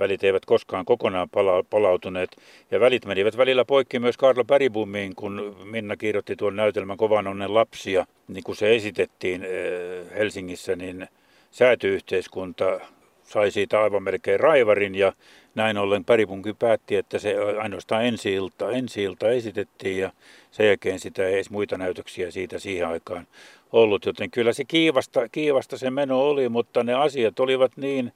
välit 0.00 0.24
eivät 0.24 0.44
koskaan 0.44 0.84
kokonaan 0.84 1.30
pala- 1.30 1.64
palautuneet. 1.70 2.36
Ja 2.70 2.80
välit 2.80 3.06
menivät 3.06 3.36
välillä 3.36 3.64
poikki 3.64 3.98
myös 3.98 4.16
Karlo 4.16 4.44
Päribumiin, 4.44 5.14
kun 5.14 5.56
Minna 5.64 5.96
kirjoitti 5.96 6.36
tuon 6.36 6.56
näytelmän 6.56 6.96
Kovan 6.96 7.26
onnen 7.26 7.54
lapsia. 7.54 8.06
Niin 8.28 8.44
kun 8.44 8.56
se 8.56 8.76
esitettiin 8.76 9.44
eh, 9.44 10.18
Helsingissä, 10.18 10.76
niin 10.76 11.08
säätyyhteiskunta 11.50 12.80
sai 13.22 13.50
siitä 13.50 13.82
aivan 13.82 14.02
melkein 14.02 14.40
raivarin 14.40 14.94
ja 14.94 15.12
näin 15.54 15.78
ollen 15.78 16.04
Päripunki 16.04 16.54
päätti, 16.54 16.96
että 16.96 17.18
se 17.18 17.36
ainoastaan 17.62 18.04
ensi 18.04 18.34
ilta, 18.34 18.70
ensi 18.70 19.02
ilta 19.02 19.30
esitettiin 19.30 19.98
ja 19.98 20.12
sen 20.50 20.66
jälkeen 20.66 21.00
sitä 21.00 21.26
ei 21.26 21.34
edes 21.34 21.50
muita 21.50 21.78
näytöksiä 21.78 22.30
siitä 22.30 22.58
siihen 22.58 22.88
aikaan 22.88 23.26
ollut. 23.72 24.06
Joten 24.06 24.30
kyllä 24.30 24.52
se 24.52 24.64
kiivasta, 24.64 25.28
kiivasta 25.28 25.78
se 25.78 25.90
meno 25.90 26.20
oli, 26.20 26.48
mutta 26.48 26.84
ne 26.84 26.94
asiat 26.94 27.40
olivat 27.40 27.72
niin 27.76 28.12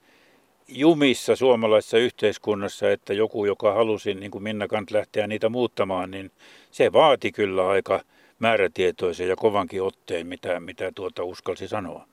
jumissa 0.69 1.37
suomalaisessa 1.37 1.99
yhteiskunnassa, 1.99 2.91
että 2.91 3.13
joku, 3.13 3.45
joka 3.45 3.75
halusi, 3.75 4.15
niin 4.15 4.31
kuin 4.31 4.45
Minna 4.45 4.69
Kant 4.69 4.91
lähteä 4.91 5.27
niitä 5.27 5.49
muuttamaan, 5.49 6.11
niin 6.11 6.31
se 6.71 6.93
vaati 6.93 7.33
kyllä 7.33 7.69
aika 7.69 8.01
määrätietoisen 8.39 9.29
ja 9.29 9.37
kovankin 9.37 9.83
otteen, 9.83 10.27
mitä, 10.27 10.61
mitä 10.61 10.93
tuota 10.95 11.25
uskalsi 11.25 11.69
sanoa. 11.69 12.07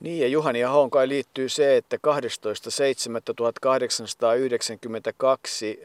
Niin 0.00 0.20
ja 0.20 0.28
Juhani 0.28 0.60
ja 0.60 0.70
Honkai 0.70 1.08
liittyy 1.08 1.48
se, 1.48 1.76
että 1.76 1.96
12.7.1892 1.96 2.02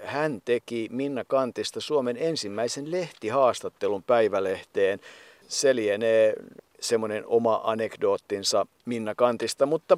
hän 0.06 0.42
teki 0.46 0.88
Minna 0.92 1.24
Kantista 1.28 1.82
Suomen 1.82 2.18
ensimmäisen 2.20 2.92
lehtihaastattelun 2.92 4.04
päivälehteen. 4.04 5.00
Se 5.48 5.76
lienee 5.76 6.34
semmoinen 6.80 7.26
oma 7.26 7.62
anekdoottinsa 7.64 8.66
Minna 8.86 9.16
Kantista, 9.16 9.66
mutta 9.66 9.98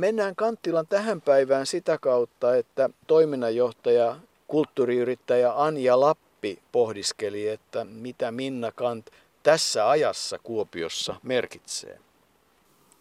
mennään 0.00 0.36
Kanttilan 0.36 0.86
tähän 0.86 1.20
päivään 1.20 1.66
sitä 1.66 1.98
kautta, 1.98 2.56
että 2.56 2.90
toiminnanjohtaja, 3.06 4.16
kulttuuriyrittäjä 4.46 5.52
Anja 5.52 6.00
Lappi 6.00 6.58
pohdiskeli, 6.72 7.48
että 7.48 7.84
mitä 7.84 8.30
Minna 8.30 8.72
Kant 8.72 9.10
tässä 9.42 9.90
ajassa 9.90 10.38
Kuopiossa 10.42 11.14
merkitsee. 11.22 11.98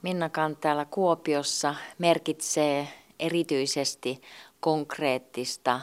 Minna 0.02 0.30
Kant 0.30 0.62
täällä 0.62 0.86
Kuopiossa 0.86 1.76
merkitsee 1.98 2.88
erityisesti 3.20 4.22
konkreettista 4.60 5.82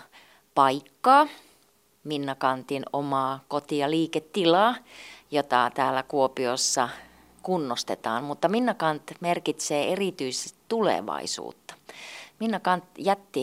paikkaa, 0.55 1.29
Minna 2.05 2.35
Kantin 2.35 2.83
omaa 2.93 3.45
koti- 3.49 3.79
ja 3.79 3.91
liiketilaa, 3.91 4.75
jota 5.31 5.71
täällä 5.75 6.03
Kuopiossa 6.03 6.89
kunnostetaan. 7.43 8.25
Mutta 8.25 8.49
Minna 8.49 8.75
Kant 8.75 9.13
merkitsee 9.21 9.93
erityisesti 9.93 10.56
tulevaisuutta. 10.69 11.75
Minna 12.41 12.61
Kant 12.61 12.85
jätti 12.99 13.41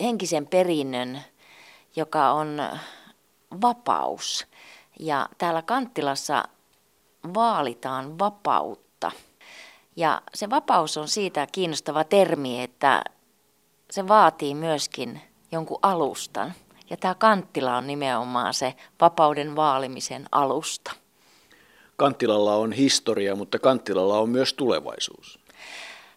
henkisen 0.00 0.46
perinnön, 0.46 1.20
joka 1.96 2.30
on 2.30 2.62
vapaus. 3.60 4.46
Ja 5.00 5.28
täällä 5.38 5.62
Kanttilassa 5.62 6.44
vaalitaan 7.34 8.18
vapautta. 8.18 9.10
Ja 9.96 10.22
se 10.34 10.50
vapaus 10.50 10.96
on 10.96 11.08
siitä 11.08 11.46
kiinnostava 11.52 12.04
termi, 12.04 12.62
että 12.62 13.04
se 13.90 14.08
vaatii 14.08 14.54
myöskin 14.54 15.20
jonkun 15.52 15.78
alustan. 15.82 16.54
Ja 16.90 16.96
tämä 16.96 17.14
Kanttila 17.14 17.76
on 17.76 17.86
nimenomaan 17.86 18.54
se 18.54 18.74
vapauden 19.00 19.56
vaalimisen 19.56 20.26
alusta. 20.32 20.92
Kanttilalla 21.96 22.54
on 22.56 22.72
historia, 22.72 23.36
mutta 23.36 23.58
Kanttilalla 23.58 24.18
on 24.18 24.30
myös 24.30 24.54
tulevaisuus. 24.54 25.39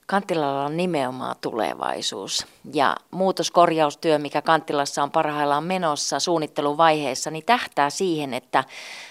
Kanttilalla 0.05 0.65
on 0.65 0.77
nimenomaan 0.77 1.35
tulevaisuus. 1.41 2.47
Ja 2.73 2.95
muutoskorjaustyö, 3.11 4.17
mikä 4.17 4.41
Kanttilassa 4.41 5.03
on 5.03 5.11
parhaillaan 5.11 5.63
menossa 5.63 6.19
suunnitteluvaiheessa, 6.19 7.31
niin 7.31 7.45
tähtää 7.45 7.89
siihen, 7.89 8.33
että 8.33 8.63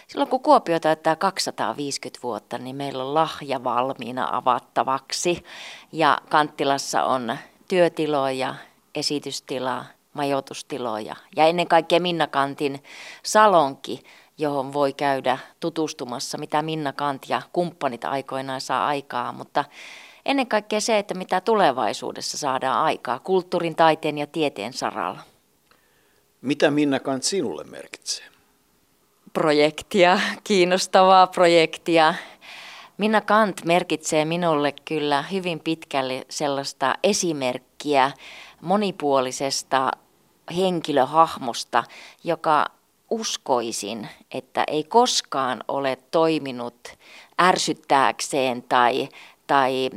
silloin 0.08 0.30
kun 0.30 0.42
Kuopio 0.42 0.80
täyttää 0.80 1.16
250 1.16 2.22
vuotta, 2.22 2.58
niin 2.58 2.76
meillä 2.76 3.04
on 3.04 3.14
lahja 3.14 3.64
valmiina 3.64 4.28
avattavaksi. 4.32 5.44
Ja 5.92 6.18
Kanttilassa 6.28 7.04
on 7.04 7.36
työtiloja, 7.68 8.54
esitystilaa, 8.94 9.84
majoitustiloja 10.14 11.16
ja 11.36 11.44
ennen 11.44 11.68
kaikkea 11.68 12.00
Minna 12.00 12.26
Kantin 12.26 12.82
salonki, 13.22 14.02
johon 14.38 14.72
voi 14.72 14.92
käydä 14.92 15.38
tutustumassa, 15.60 16.38
mitä 16.38 16.62
Minna 16.62 16.92
Kant 16.92 17.28
ja 17.28 17.42
kumppanit 17.52 18.04
aikoinaan 18.04 18.60
saa 18.60 18.86
aikaa, 18.86 19.32
mutta 19.32 19.64
ennen 20.26 20.46
kaikkea 20.46 20.80
se, 20.80 20.98
että 20.98 21.14
mitä 21.14 21.40
tulevaisuudessa 21.40 22.38
saadaan 22.38 22.84
aikaa 22.84 23.18
kulttuurin, 23.18 23.76
taiteen 23.76 24.18
ja 24.18 24.26
tieteen 24.26 24.72
saralla. 24.72 25.20
Mitä 26.40 26.70
Minna 26.70 27.00
Kant 27.00 27.22
sinulle 27.22 27.64
merkitsee? 27.64 28.24
Projektia, 29.32 30.20
kiinnostavaa 30.44 31.26
projektia. 31.26 32.14
Minna 32.98 33.20
Kant 33.20 33.64
merkitsee 33.64 34.24
minulle 34.24 34.74
kyllä 34.84 35.22
hyvin 35.22 35.60
pitkälle 35.60 36.26
sellaista 36.28 36.94
esimerkkiä 37.02 38.12
monipuolisesta 38.60 39.90
henkilöhahmosta, 40.56 41.84
joka 42.24 42.66
uskoisin, 43.10 44.08
että 44.30 44.64
ei 44.66 44.84
koskaan 44.84 45.64
ole 45.68 45.98
toiminut 46.10 46.88
ärsyttääkseen 47.42 48.62
tai, 48.62 49.08
tai, 49.46 49.90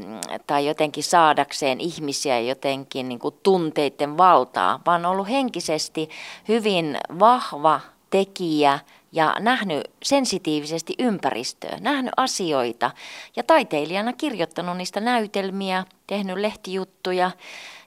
tai 0.48 0.68
jotenkin 0.68 1.04
saadakseen 1.04 1.82
ihmisiä 1.82 2.40
jotenkin 2.40 3.10
niin 3.10 3.20
kuin 3.20 3.36
tunteiden 3.44 4.18
valtaa, 4.18 4.80
vaan 4.86 5.06
ollut 5.06 5.30
henkisesti 5.30 6.10
hyvin 6.48 6.98
vahva 7.20 7.80
tekijä 8.10 8.80
ja 9.12 9.36
nähnyt 9.40 9.92
sensitiivisesti 10.04 10.96
ympäristöä, 11.00 11.78
nähnyt 11.80 12.14
asioita 12.18 12.92
ja 13.36 13.44
taiteilijana 13.44 14.14
kirjoittanut 14.14 14.78
niistä 14.78 15.00
näytelmiä, 15.00 15.86
tehnyt 16.08 16.38
lehtijuttuja 16.38 17.32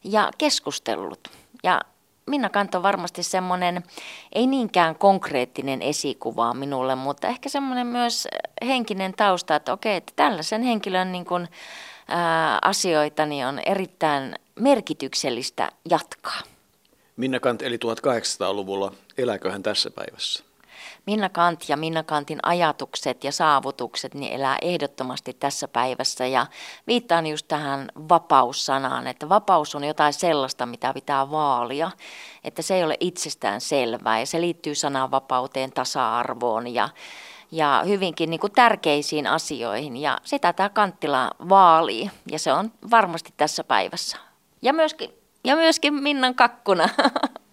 ja 0.04 0.30
keskustellut. 0.38 1.28
Ja 1.62 1.80
Minna 2.28 2.48
Kant 2.48 2.74
on 2.74 2.82
varmasti 2.82 3.22
semmoinen, 3.22 3.82
ei 4.32 4.46
niinkään 4.46 4.96
konkreettinen 4.96 5.82
esikuva 5.82 6.54
minulle, 6.54 6.94
mutta 6.94 7.28
ehkä 7.28 7.48
semmoinen 7.48 7.86
myös 7.86 8.28
henkinen 8.66 9.14
tausta, 9.16 9.56
että 9.56 9.72
okei, 9.72 9.96
että 9.96 10.12
tällaisen 10.16 10.62
henkilön 10.62 11.12
niin 11.12 11.24
kuin, 11.24 11.48
ää, 12.08 12.58
asioita 12.62 13.26
niin 13.26 13.46
on 13.46 13.60
erittäin 13.66 14.34
merkityksellistä 14.60 15.72
jatkaa. 15.90 16.40
Minna 17.16 17.40
Kant 17.40 17.62
eli 17.62 17.76
1800-luvulla, 17.76 18.92
elääkö 19.18 19.52
hän 19.52 19.62
tässä 19.62 19.90
päivässä? 19.90 20.47
Minna 21.08 21.28
Kant 21.28 21.68
ja 21.68 21.76
Minna 21.76 22.02
Kantin 22.02 22.38
ajatukset 22.42 23.24
ja 23.24 23.32
saavutukset 23.32 24.14
niin 24.14 24.32
elää 24.32 24.58
ehdottomasti 24.62 25.32
tässä 25.32 25.68
päivässä 25.68 26.26
ja 26.26 26.46
viittaan 26.86 27.26
just 27.26 27.48
tähän 27.48 27.88
vapaussanaan, 28.08 29.06
että 29.06 29.28
vapaus 29.28 29.74
on 29.74 29.84
jotain 29.84 30.12
sellaista, 30.12 30.66
mitä 30.66 30.94
pitää 30.94 31.30
vaalia, 31.30 31.90
että 32.44 32.62
se 32.62 32.74
ei 32.74 32.84
ole 32.84 32.96
itsestään 33.00 33.60
selvää 33.60 34.20
ja 34.20 34.26
se 34.26 34.40
liittyy 34.40 34.74
sananvapauteen, 34.74 35.72
tasa-arvoon 35.72 36.74
ja, 36.74 36.88
ja 37.52 37.82
hyvinkin 37.86 38.30
niin 38.30 38.40
kuin 38.40 38.52
tärkeisiin 38.52 39.26
asioihin 39.26 39.96
ja 39.96 40.18
sitä 40.24 40.52
tämä 40.52 40.68
Kanttila 40.68 41.30
vaalii 41.48 42.10
ja 42.30 42.38
se 42.38 42.52
on 42.52 42.72
varmasti 42.90 43.34
tässä 43.36 43.64
päivässä. 43.64 44.16
Ja 44.62 44.72
myöskin, 44.72 45.10
ja 45.44 45.56
myöskin 45.56 45.94
Minnan 45.94 46.34
kakkuna. 46.34 46.88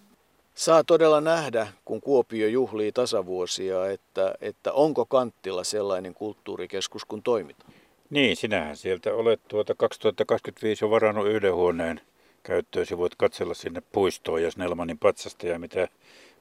Saa 0.55 0.83
todella 0.83 1.21
nähdä, 1.21 1.67
kun 1.85 2.01
Kuopio 2.01 2.47
juhlii 2.47 2.91
tasavuosia, 2.91 3.89
että, 3.89 4.35
että 4.41 4.73
onko 4.73 5.05
Kanttila 5.05 5.63
sellainen 5.63 6.13
kulttuurikeskus, 6.13 7.05
kun 7.05 7.23
toimitaan. 7.23 7.73
Niin, 8.09 8.35
sinähän 8.35 8.77
sieltä 8.77 9.13
olet 9.13 9.39
tuota 9.47 9.75
2025 9.75 10.85
jo 10.85 10.89
varannut 10.89 11.27
yhden 11.27 11.55
huoneen 11.55 12.01
käyttöösi. 12.43 12.97
Voit 12.97 13.15
katsella 13.17 13.53
sinne 13.53 13.81
puistoon 13.91 14.43
ja 14.43 14.51
Snellmanin 14.51 14.97
patsasta 14.97 15.47
ja 15.47 15.59
mitä, 15.59 15.87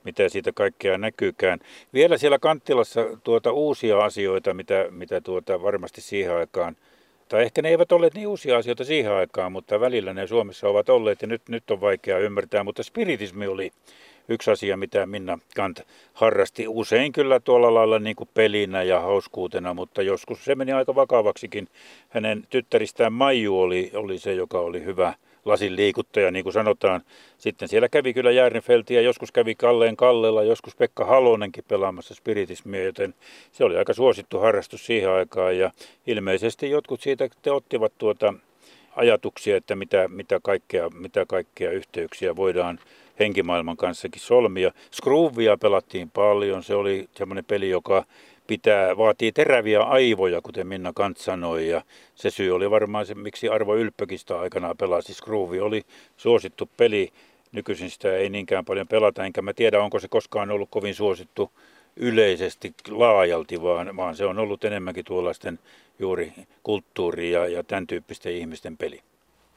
mitä 0.05 0.29
siitä 0.29 0.53
kaikkea 0.53 0.99
näkyykään. 0.99 1.59
Vielä 1.95 2.19
siellä 2.19 2.39
Kanttilassa 2.39 3.01
tuota 3.25 3.53
uusia 3.53 4.05
asioita, 4.05 4.55
mitä, 4.55 4.87
mitä 4.91 5.21
tuota 5.21 5.63
varmasti 5.63 6.01
siihen 6.01 6.37
aikaan 6.37 6.77
tai 7.29 7.43
ehkä 7.43 7.63
ne 7.63 7.69
eivät 7.69 7.93
olleet 7.93 8.15
niin 8.15 8.29
uusia 8.29 8.57
asioita 8.57 8.85
siihen 8.85 9.13
aikaan, 9.13 9.53
mutta 9.53 9.81
välillä 9.81 10.15
ne 10.15 10.27
Suomessa 10.27 10.69
ovat 10.69 10.89
olleet 10.89 11.23
ja 11.23 11.29
nyt, 11.29 11.43
nyt 11.49 11.71
on 11.71 11.81
vaikea 11.81 12.19
ymmärtää. 12.19 12.65
Mutta 12.65 12.83
spiritismi 12.83 13.47
oli 13.47 13.73
yksi 14.29 14.51
asia, 14.51 14.77
mitä 14.77 15.07
Minna 15.07 15.39
Kant 15.57 15.81
harrasti 16.13 16.69
usein 16.69 17.13
kyllä 17.13 17.41
tuolla 17.41 17.75
lailla 17.75 17.99
niin 17.99 18.17
kuin 18.17 18.29
pelinä 18.35 18.83
ja 18.83 19.01
hauskuutena, 19.01 19.75
mutta 19.75 20.03
joskus 20.03 20.45
se 20.45 20.55
meni 20.55 20.73
aika 20.73 20.95
vakavaksikin. 20.95 21.69
Hänen 22.09 22.47
tyttäristään 22.51 23.13
Maiju 23.13 23.61
oli, 23.61 23.91
oli 23.95 24.19
se, 24.19 24.35
joka 24.35 24.59
oli 24.59 24.85
hyvä 24.85 25.15
lasin 25.45 25.77
liikuttaja, 25.77 26.31
niin 26.31 26.43
kuin 26.43 26.53
sanotaan. 26.53 27.01
Sitten 27.39 27.69
siellä 27.69 27.89
kävi 27.89 28.15
kyllä 28.15 28.31
Järnfelti 28.31 28.95
ja 28.95 29.01
joskus 29.01 29.33
kävi 29.33 29.55
Kalleen 29.55 29.97
Kallella, 29.97 30.43
joskus 30.43 30.77
Pekka 30.77 31.05
Halonenkin 31.05 31.65
pelaamassa 31.69 32.15
spiritismia, 32.15 32.85
joten 32.85 33.15
se 33.53 33.65
oli 33.65 33.77
aika 33.77 33.95
suosittu 33.95 34.39
harrastus 34.39 34.87
siihen 34.87 35.11
aikaan. 35.11 35.59
Ja 35.59 35.71
ilmeisesti 36.07 36.71
jotkut 36.71 37.01
siitä 37.01 37.29
te 37.43 37.51
ottivat 37.51 37.93
tuota 37.99 38.35
ajatuksia, 38.97 39.57
että 39.57 39.77
mitä, 39.77 40.09
mitä, 40.09 40.41
kaikkea, 40.43 40.91
mitä 40.91 41.27
kaikkea 41.27 41.71
yhteyksiä 41.71 42.37
voidaan 42.37 42.79
henkimaailman 43.19 43.77
kanssakin 43.77 44.21
solmia. 44.21 44.73
Scroovia 44.93 45.57
pelattiin 45.57 46.11
paljon, 46.11 46.63
se 46.63 46.75
oli 46.75 47.09
semmoinen 47.17 47.45
peli, 47.45 47.71
joka 47.71 48.05
pitää, 48.47 48.97
vaatii 48.97 49.33
teräviä 49.33 49.83
aivoja, 49.83 50.41
kuten 50.41 50.67
Minna 50.67 50.93
Kant 50.95 51.17
sanoi, 51.17 51.69
ja 51.69 51.83
se 52.15 52.31
syy 52.31 52.51
oli 52.51 52.71
varmaan 52.71 53.07
se, 53.07 53.15
miksi 53.15 53.49
Arvo 53.49 53.77
Ylppökistä 53.77 54.41
aikanaan 54.41 54.77
pelasi. 54.77 55.15
Scroovi 55.15 55.61
oli 55.61 55.83
suosittu 56.17 56.69
peli, 56.77 57.13
nykyisin 57.53 57.91
sitä 57.91 58.17
ei 58.17 58.31
niinkään 58.31 58.65
paljon 58.65 58.89
pelata, 58.89 59.25
enkä 59.25 59.43
mä 59.43 59.53
tiedä, 59.53 59.83
onko 59.83 59.99
se 59.99 60.09
koskaan 60.09 60.51
ollut 60.51 60.69
kovin 60.71 60.95
suosittu 60.95 61.51
yleisesti 61.97 62.75
laajalti, 62.91 63.63
vaan, 63.63 63.97
vaan 63.97 64.17
se 64.17 64.25
on 64.25 64.39
ollut 64.39 64.65
enemmänkin 64.65 65.05
tuollaisten 65.05 65.59
juuri 65.99 66.33
kulttuuri- 66.63 67.31
ja, 67.31 67.47
ja 67.47 67.63
tämän 67.65 67.87
tyyppisten 67.87 68.33
ihmisten 68.33 68.77
peli. 68.77 69.01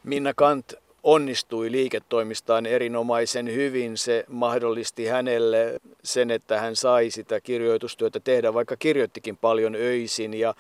Minna 0.04 0.34
Kant 0.34 0.74
onnistui 1.04 1.72
liiketoimistaan 1.72 2.66
erinomaisen 2.66 3.54
hyvin. 3.54 3.98
Se 3.98 4.26
mahdollisti 4.28 5.06
hänelle 5.06 5.80
sen, 6.08 6.32
että 6.32 6.60
hän 6.60 6.76
sai 6.76 7.10
sitä 7.10 7.42
kirjoitustyötä 7.42 8.20
tehdä, 8.20 8.54
vaikka 8.54 8.76
kirjoittikin 8.76 9.38
paljon 9.38 9.76
öisin 9.76 10.34
ja 10.34 10.54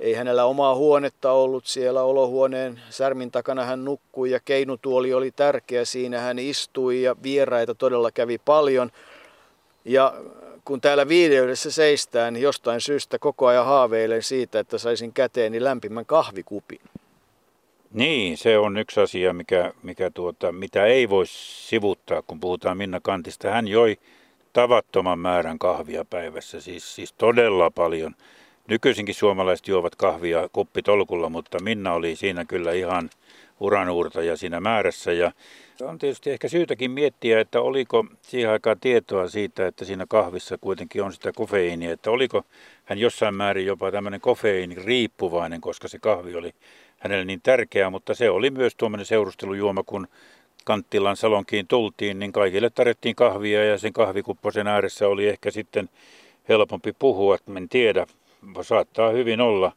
ei 0.00 0.14
hänellä 0.14 0.44
omaa 0.44 0.74
huonetta 0.74 1.32
ollut 1.32 1.66
siellä 1.66 2.02
olohuoneen 2.02 2.80
särmin 2.90 3.30
takana 3.30 3.64
hän 3.64 3.84
nukkui 3.84 4.30
ja 4.30 4.40
keinutuoli 4.44 5.14
oli 5.14 5.30
tärkeä. 5.30 5.84
Siinä 5.84 6.20
hän 6.20 6.38
istui 6.38 7.02
ja 7.02 7.16
vieraita 7.22 7.74
todella 7.74 8.10
kävi 8.10 8.38
paljon. 8.38 8.90
Ja 9.84 10.14
kun 10.64 10.80
täällä 10.80 11.08
videoissa 11.08 11.70
seistään, 11.70 12.34
niin 12.34 12.42
jostain 12.42 12.80
syystä 12.80 13.18
koko 13.18 13.46
ajan 13.46 13.66
haaveilen 13.66 14.22
siitä, 14.22 14.58
että 14.58 14.78
saisin 14.78 15.12
käteeni 15.12 15.64
lämpimän 15.64 16.06
kahvikupin. 16.06 16.80
Niin, 17.92 18.38
se 18.38 18.58
on 18.58 18.78
yksi 18.78 19.00
asia, 19.00 19.32
mikä, 19.32 19.72
mikä 19.82 20.10
tuota, 20.10 20.52
mitä 20.52 20.86
ei 20.86 21.08
voi 21.08 21.26
sivuttaa, 21.26 22.22
kun 22.22 22.40
puhutaan 22.40 22.76
Minna 22.76 23.00
Kantista. 23.00 23.50
Hän 23.50 23.68
joi 23.68 23.98
tavattoman 24.54 25.18
määrän 25.18 25.58
kahvia 25.58 26.04
päivässä, 26.04 26.60
siis, 26.60 26.94
siis 26.94 27.12
todella 27.12 27.70
paljon. 27.70 28.14
Nykyisinkin 28.68 29.14
suomalaiset 29.14 29.68
juovat 29.68 29.96
kahvia 29.96 30.48
kuppitolkulla, 30.52 31.28
mutta 31.28 31.62
Minna 31.62 31.92
oli 31.92 32.16
siinä 32.16 32.44
kyllä 32.44 32.72
ihan 32.72 33.10
uranuurtaja 33.60 34.36
siinä 34.36 34.60
määrässä. 34.60 35.12
Ja 35.12 35.32
on 35.82 35.98
tietysti 35.98 36.30
ehkä 36.30 36.48
syytäkin 36.48 36.90
miettiä, 36.90 37.40
että 37.40 37.60
oliko 37.60 38.06
siihen 38.22 38.50
aikaan 38.50 38.80
tietoa 38.80 39.28
siitä, 39.28 39.66
että 39.66 39.84
siinä 39.84 40.04
kahvissa 40.08 40.58
kuitenkin 40.60 41.02
on 41.02 41.12
sitä 41.12 41.32
kofeiinia, 41.32 41.92
että 41.92 42.10
oliko 42.10 42.42
hän 42.84 42.98
jossain 42.98 43.34
määrin 43.34 43.66
jopa 43.66 43.92
tämmöinen 43.92 44.20
kofeiini 44.20 44.74
riippuvainen, 44.74 45.60
koska 45.60 45.88
se 45.88 45.98
kahvi 45.98 46.34
oli 46.36 46.54
hänelle 46.98 47.24
niin 47.24 47.40
tärkeää, 47.42 47.90
mutta 47.90 48.14
se 48.14 48.30
oli 48.30 48.50
myös 48.50 48.74
tuommoinen 48.76 49.06
seurustelujuoma, 49.06 49.82
kun 49.82 50.08
Kanttilan 50.64 51.16
salonkiin 51.16 51.66
tultiin, 51.66 52.18
niin 52.18 52.32
kaikille 52.32 52.70
tarjottiin 52.70 53.14
kahvia 53.14 53.64
ja 53.64 53.78
sen 53.78 53.92
kahvikupposen 53.92 54.66
ääressä 54.66 55.08
oli 55.08 55.28
ehkä 55.28 55.50
sitten 55.50 55.88
helpompi 56.48 56.92
puhua, 56.98 57.38
en 57.56 57.68
tiedä, 57.68 58.06
saattaa 58.62 59.10
hyvin 59.10 59.40
olla. 59.40 59.72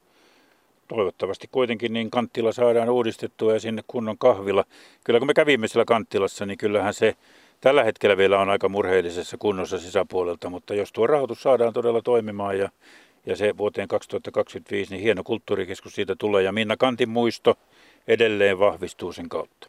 Toivottavasti 0.88 1.48
kuitenkin 1.52 1.94
niin 1.94 2.12
Kanttila 2.12 2.52
saadaan 2.52 2.90
uudistettua 2.90 3.54
ja 3.54 3.60
sinne 3.60 3.84
kunnon 3.88 4.18
kahvila. 4.18 4.64
Kyllä 5.04 5.20
kun 5.20 5.28
me 5.28 5.34
kävimme 5.34 5.68
siellä 5.68 5.86
Kanttilassa, 5.86 6.46
niin 6.46 6.58
kyllähän 6.58 6.94
se 6.94 7.16
tällä 7.62 7.84
hetkellä 7.84 8.18
vielä 8.18 8.40
on 8.40 8.50
aika 8.50 8.70
murheellisessa 8.70 9.38
kunnossa 9.38 9.78
sisäpuolelta, 9.78 10.50
mutta 10.50 10.74
jos 10.74 10.92
tuo 10.92 11.08
rahoitus 11.08 11.44
saadaan 11.44 11.74
todella 11.74 12.02
toimimaan 12.02 12.60
ja 12.60 12.70
ja 13.28 13.36
se 13.36 13.58
vuoteen 13.58 13.88
2025, 13.88 14.92
niin 14.94 15.04
hieno 15.04 15.24
kulttuurikeskus 15.24 15.96
siitä 15.96 16.16
tulee 16.16 16.44
ja 16.44 16.52
Minna 16.52 16.78
Kantin 16.78 17.10
muisto 17.10 17.58
edelleen 18.08 18.60
vahvistuu 18.60 19.14
sen 19.14 19.30
kautta. 19.30 19.68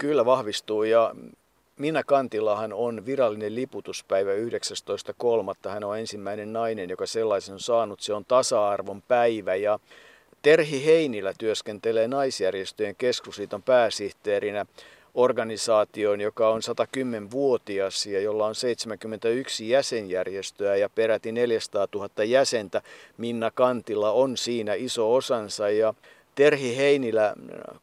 Kyllä 0.00 0.24
vahvistuu 0.24 0.82
ja 0.82 1.14
Minna 1.76 2.04
Kantillahan 2.04 2.72
on 2.72 3.06
virallinen 3.06 3.54
liputuspäivä 3.54 4.30
19.3. 4.34 5.70
Hän 5.70 5.84
on 5.84 5.98
ensimmäinen 5.98 6.52
nainen, 6.52 6.90
joka 6.90 7.06
sellaisen 7.06 7.52
on 7.52 7.60
saanut. 7.60 8.00
Se 8.00 8.12
on 8.12 8.24
tasa-arvon 8.24 9.02
päivä 9.02 9.54
ja 9.54 9.78
Terhi 10.42 10.84
Heinilä 10.84 11.32
työskentelee 11.38 12.08
naisjärjestöjen 12.08 12.96
keskusliiton 12.96 13.62
pääsihteerinä 13.62 14.66
organisaatioon, 15.14 16.20
joka 16.20 16.48
on 16.48 16.60
110-vuotias 16.60 18.06
ja 18.06 18.20
jolla 18.20 18.46
on 18.46 18.54
71 18.54 19.68
jäsenjärjestöä 19.68 20.76
ja 20.76 20.88
peräti 20.88 21.32
400 21.32 21.86
000 21.94 22.24
jäsentä. 22.24 22.82
Minna 23.18 23.50
Kantilla 23.50 24.12
on 24.12 24.36
siinä 24.36 24.74
iso 24.74 25.14
osansa 25.14 25.70
ja 25.70 25.94
Terhi 26.40 26.76
Heinilä 26.76 27.34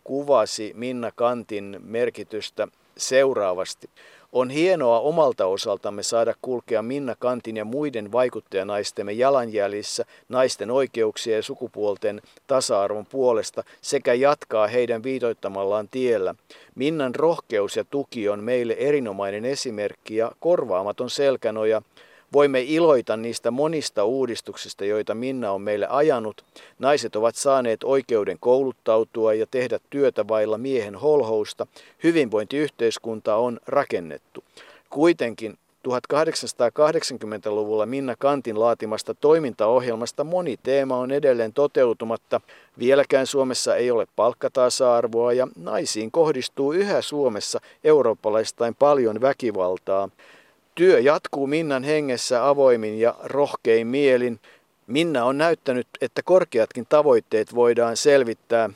kuvasi 0.03 0.71
Minna 0.75 1.11
Kantin 1.15 1.79
merkitystä 1.83 2.67
seuraavasti. 2.97 3.89
On 4.31 4.49
hienoa 4.49 4.99
omalta 4.99 5.45
osaltamme 5.45 6.03
saada 6.03 6.33
kulkea 6.41 6.81
Minna 6.81 7.15
Kantin 7.19 7.57
ja 7.57 7.65
muiden 7.65 8.11
vaikuttajanaistemme 8.11 9.11
jalanjäljissä 9.11 10.05
naisten 10.29 10.71
oikeuksia 10.71 11.35
ja 11.35 11.43
sukupuolten 11.43 12.21
tasa-arvon 12.47 13.05
puolesta 13.05 13.63
sekä 13.81 14.13
jatkaa 14.13 14.67
heidän 14.67 15.03
viitoittamallaan 15.03 15.87
tiellä. 15.91 16.35
Minnan 16.75 17.15
rohkeus 17.15 17.75
ja 17.75 17.83
tuki 17.83 18.29
on 18.29 18.43
meille 18.43 18.73
erinomainen 18.73 19.45
esimerkki 19.45 20.15
ja 20.15 20.31
korvaamaton 20.39 21.09
selkänoja 21.09 21.81
Voimme 22.33 22.61
iloita 22.61 23.17
niistä 23.17 23.51
monista 23.51 24.03
uudistuksista, 24.03 24.85
joita 24.85 25.15
Minna 25.15 25.51
on 25.51 25.61
meille 25.61 25.87
ajanut. 25.89 26.43
Naiset 26.79 27.15
ovat 27.15 27.35
saaneet 27.35 27.83
oikeuden 27.83 28.37
kouluttautua 28.39 29.33
ja 29.33 29.45
tehdä 29.51 29.79
työtä 29.89 30.27
vailla 30.27 30.57
miehen 30.57 30.95
holhousta. 30.95 31.67
Hyvinvointiyhteiskunta 32.03 33.35
on 33.35 33.59
rakennettu. 33.67 34.43
Kuitenkin 34.89 35.57
1880-luvulla 35.87 37.85
Minna 37.85 38.15
Kantin 38.15 38.59
laatimasta 38.59 39.13
toimintaohjelmasta 39.13 40.23
moni 40.23 40.57
teema 40.63 40.97
on 40.97 41.11
edelleen 41.11 41.53
toteutumatta. 41.53 42.41
Vieläkään 42.79 43.27
Suomessa 43.27 43.75
ei 43.75 43.91
ole 43.91 44.07
palkkatasa-arvoa 44.15 45.33
ja 45.33 45.47
naisiin 45.55 46.11
kohdistuu 46.11 46.73
yhä 46.73 47.01
Suomessa 47.01 47.59
eurooppalaistain 47.83 48.75
paljon 48.75 49.21
väkivaltaa. 49.21 50.09
Työ 50.77 50.99
jatkuu 50.99 51.47
Minnan 51.47 51.83
hengessä 51.83 52.47
avoimin 52.47 52.99
ja 52.99 53.15
rohkein 53.23 53.87
mielin. 53.87 54.39
Minna 54.87 55.25
on 55.25 55.37
näyttänyt, 55.37 55.87
että 56.01 56.21
korkeatkin 56.23 56.85
tavoitteet 56.89 57.55
voidaan 57.55 57.97
selvittää. 57.97 58.69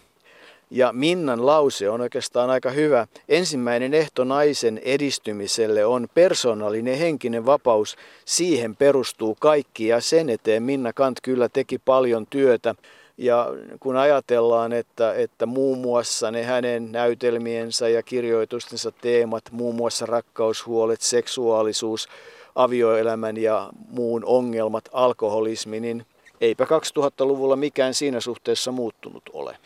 Ja 0.70 0.94
Minnan 0.94 1.46
lause 1.46 1.90
on 1.90 2.02
oikeastaan 2.02 2.50
aika 2.50 2.70
hyvä. 2.70 3.08
Ensimmäinen 3.30 3.94
ehto 3.94 4.24
naisen 4.24 4.78
edistymiselle 4.78 5.86
on 5.86 6.08
persoonallinen 6.14 6.98
henkinen 6.98 7.46
vapaus. 7.46 7.98
Siihen 8.26 8.76
perustuu 8.76 9.38
kaikki 9.40 9.88
ja 9.88 10.02
sen 10.02 10.30
eteen 10.30 10.64
Minna 10.64 10.94
Kant 10.94 11.18
kyllä 11.22 11.50
teki 11.50 11.78
paljon 11.78 12.28
työtä. 12.30 12.76
Ja 13.22 13.48
kun 13.80 13.98
ajatellaan, 13.98 14.74
että, 14.74 15.14
että 15.14 15.46
muun 15.46 15.78
muassa 15.78 16.32
ne 16.32 16.44
hänen 16.44 16.92
näytelmiensä 16.92 17.90
ja 17.90 18.04
kirjoitustensa 18.04 18.92
teemat, 18.92 19.44
muun 19.52 19.76
muassa 19.76 20.06
rakkaushuolet, 20.06 21.02
seksuaalisuus, 21.02 22.10
avioelämän 22.56 23.38
ja 23.38 23.70
muun 23.90 24.26
ongelmat, 24.26 24.90
alkoholismi, 24.94 25.80
niin 25.80 26.06
eipä 26.42 26.64
2000-luvulla 26.64 27.56
mikään 27.56 27.94
siinä 27.94 28.20
suhteessa 28.20 28.72
muuttunut 28.72 29.24
ole. 29.34 29.58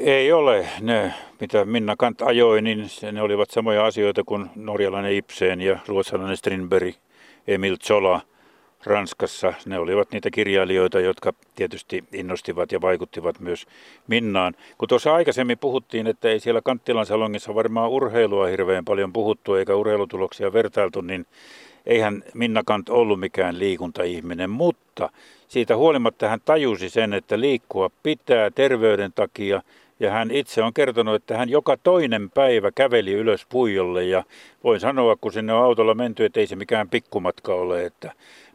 Ei 0.00 0.32
ole. 0.32 0.68
Ne, 0.80 1.14
mitä 1.40 1.64
Minna 1.64 1.96
Kant 1.96 2.22
ajoi, 2.22 2.62
niin 2.62 2.90
ne 3.12 3.22
olivat 3.22 3.50
samoja 3.50 3.86
asioita 3.86 4.24
kuin 4.24 4.50
norjalainen 4.56 5.12
Ibsen 5.12 5.60
ja 5.60 5.78
ruotsalainen 5.86 6.36
Strindberg, 6.36 6.94
Emil 7.46 7.76
Zola– 7.76 8.20
Ranskassa. 8.84 9.54
Ne 9.66 9.78
olivat 9.78 10.12
niitä 10.12 10.30
kirjailijoita, 10.30 11.00
jotka 11.00 11.32
tietysti 11.54 12.04
innostivat 12.12 12.72
ja 12.72 12.80
vaikuttivat 12.80 13.40
myös 13.40 13.66
Minnaan. 14.06 14.54
Kun 14.78 14.88
tuossa 14.88 15.14
aikaisemmin 15.14 15.58
puhuttiin, 15.58 16.06
että 16.06 16.28
ei 16.28 16.40
siellä 16.40 16.60
Kanttilan 16.64 17.06
salongissa 17.06 17.54
varmaan 17.54 17.90
urheilua 17.90 18.46
hirveän 18.46 18.84
paljon 18.84 19.12
puhuttu 19.12 19.54
eikä 19.54 19.74
urheilutuloksia 19.74 20.52
vertailtu, 20.52 21.00
niin 21.00 21.26
eihän 21.86 22.24
Minna 22.34 22.62
Kant 22.66 22.88
ollut 22.88 23.20
mikään 23.20 23.58
liikuntaihminen, 23.58 24.50
mutta 24.50 25.10
siitä 25.48 25.76
huolimatta 25.76 26.28
hän 26.28 26.40
tajusi 26.44 26.90
sen, 26.90 27.12
että 27.12 27.40
liikkua 27.40 27.90
pitää 28.02 28.50
terveyden 28.50 29.12
takia 29.12 29.62
ja 30.00 30.10
hän 30.10 30.30
itse 30.30 30.62
on 30.62 30.74
kertonut, 30.74 31.14
että 31.14 31.36
hän 31.36 31.48
joka 31.48 31.76
toinen 31.76 32.30
päivä 32.30 32.70
käveli 32.74 33.12
ylös 33.12 33.46
puijolle 33.48 34.04
ja 34.04 34.24
voin 34.64 34.80
sanoa, 34.80 35.16
kun 35.16 35.32
sinne 35.32 35.52
on 35.52 35.64
autolla 35.64 35.94
menty, 35.94 36.24
että 36.24 36.40
ei 36.40 36.46
se 36.46 36.56
mikään 36.56 36.88
pikkumatka 36.88 37.54
ole, 37.54 37.84
että 37.84 38.12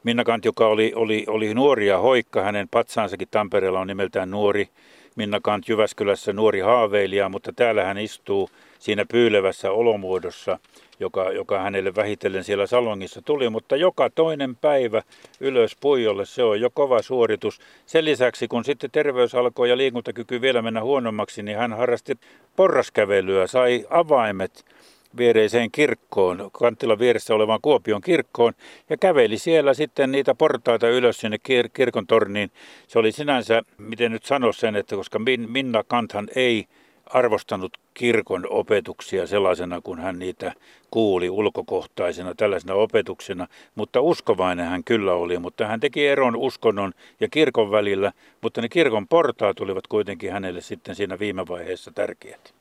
Minna 0.08 0.24
Kant, 0.24 0.46
joka 0.46 0.68
oli, 0.68 0.92
oli, 0.96 1.26
oli 1.28 1.54
nuori 1.54 1.88
ja 1.88 1.98
hoikka, 1.98 2.42
hänen 2.42 2.68
patsaansakin 2.72 3.28
Tampereella 3.32 3.80
on 3.80 3.88
nimeltään 3.88 4.32
nuori. 4.32 4.70
Minna 5.16 5.40
Kant 5.42 5.70
Jyväskylässä 5.70 6.34
nuori 6.34 6.60
haaveilija, 6.60 7.30
mutta 7.30 7.54
täällä 7.54 7.84
hän 7.84 7.98
istuu 7.98 8.50
siinä 8.80 9.06
pyylevässä 9.12 9.72
olomuodossa, 9.72 10.60
joka, 11.00 11.32
joka 11.32 11.60
hänelle 11.60 11.96
vähitellen 11.96 12.44
siellä 12.44 12.68
salongissa 12.68 13.22
tuli, 13.22 13.50
mutta 13.50 13.76
joka 13.76 14.10
toinen 14.10 14.56
päivä 14.56 15.02
ylös 15.40 15.78
puijolle, 15.82 16.26
se 16.26 16.44
on 16.44 16.62
jo 16.62 16.70
kova 16.70 17.02
suoritus. 17.02 17.60
Sen 17.86 18.06
lisäksi, 18.06 18.48
kun 18.48 18.64
sitten 18.64 18.92
terveys 18.92 19.36
alkoi 19.36 19.70
ja 19.70 19.78
liikuntakyky 19.78 20.42
vielä 20.42 20.62
mennä 20.62 20.84
huonommaksi, 20.84 21.44
niin 21.44 21.58
hän 21.58 21.74
harrasti 21.74 22.18
porraskävelyä, 22.56 23.48
sai 23.48 23.86
avaimet 23.90 24.66
viereiseen 25.18 25.72
kirkkoon, 25.72 26.50
Kanttilan 26.54 27.00
vieressä 27.00 27.36
olevaan 27.36 27.60
Kuopion 27.62 28.02
kirkkoon, 28.02 28.54
ja 28.90 28.98
käveli 28.98 29.38
siellä 29.38 29.74
sitten 29.74 30.12
niitä 30.12 30.36
portaita 30.36 30.90
ylös 30.90 31.18
sinne 31.18 31.38
kir- 31.38 31.70
kirkon 31.74 32.08
torniin. 32.08 32.52
Se 32.88 33.00
oli 33.00 33.12
sinänsä, 33.12 33.62
miten 33.78 34.12
nyt 34.12 34.26
sano 34.26 34.54
sen, 34.54 34.76
että 34.76 34.96
koska 34.96 35.20
Minna 35.48 35.84
Kanthan 35.84 36.28
ei 36.36 36.66
arvostanut 37.06 37.78
kirkon 37.94 38.48
opetuksia 38.50 39.28
sellaisena, 39.28 39.82
kun 39.82 40.00
hän 40.00 40.20
niitä 40.20 40.54
kuuli 40.92 41.30
ulkokohtaisena 41.30 42.36
tällaisena 42.36 42.74
opetuksena, 42.74 43.48
mutta 43.76 44.02
uskovainen 44.02 44.66
hän 44.66 44.84
kyllä 44.84 45.14
oli, 45.14 45.40
mutta 45.40 45.68
hän 45.68 45.80
teki 45.80 46.08
eron 46.08 46.36
uskonnon 46.36 46.94
ja 47.20 47.28
kirkon 47.30 47.72
välillä, 47.72 48.12
mutta 48.42 48.62
ne 48.62 48.70
kirkon 48.70 49.08
portaat 49.08 49.60
olivat 49.60 49.88
kuitenkin 49.88 50.32
hänelle 50.32 50.62
sitten 50.62 50.96
siinä 50.96 51.20
viime 51.20 51.48
vaiheessa 51.48 51.92
tärkeät. 51.92 52.57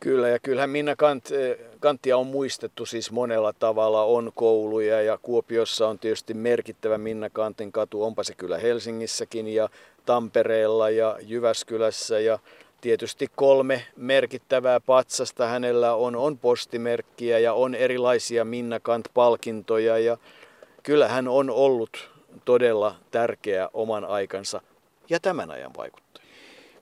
Kyllä, 0.00 0.28
ja 0.28 0.38
kyllähän 0.38 0.70
Minna 0.70 0.96
Kant, 0.96 1.30
eh, 1.30 1.56
Kanttia 1.80 2.16
on 2.16 2.26
muistettu 2.26 2.86
siis 2.86 3.10
monella 3.10 3.52
tavalla. 3.52 4.02
On 4.02 4.32
kouluja 4.34 5.02
ja 5.02 5.18
Kuopiossa 5.22 5.88
on 5.88 5.98
tietysti 5.98 6.34
merkittävä 6.34 6.98
Minna 6.98 7.30
Kantin 7.30 7.72
katu, 7.72 8.02
onpa 8.02 8.24
se 8.24 8.34
kyllä 8.34 8.58
Helsingissäkin 8.58 9.48
ja 9.48 9.68
Tampereella 10.06 10.90
ja 10.90 11.18
Jyväskylässä 11.22 12.20
ja 12.20 12.38
tietysti 12.80 13.28
kolme 13.36 13.86
merkittävää 13.96 14.80
patsasta 14.80 15.46
hänellä 15.46 15.94
on, 15.94 16.16
on 16.16 16.38
postimerkkiä 16.38 17.38
ja 17.38 17.54
on 17.54 17.74
erilaisia 17.74 18.44
Minna 18.44 18.80
Kant-palkintoja 18.80 19.98
ja 19.98 20.18
kyllä 20.82 21.08
hän 21.08 21.28
on 21.28 21.50
ollut 21.50 22.10
todella 22.44 22.94
tärkeä 23.10 23.68
oman 23.74 24.04
aikansa 24.04 24.60
ja 25.08 25.20
tämän 25.20 25.50
ajan 25.50 25.70
vaikuttaja. 25.76 26.23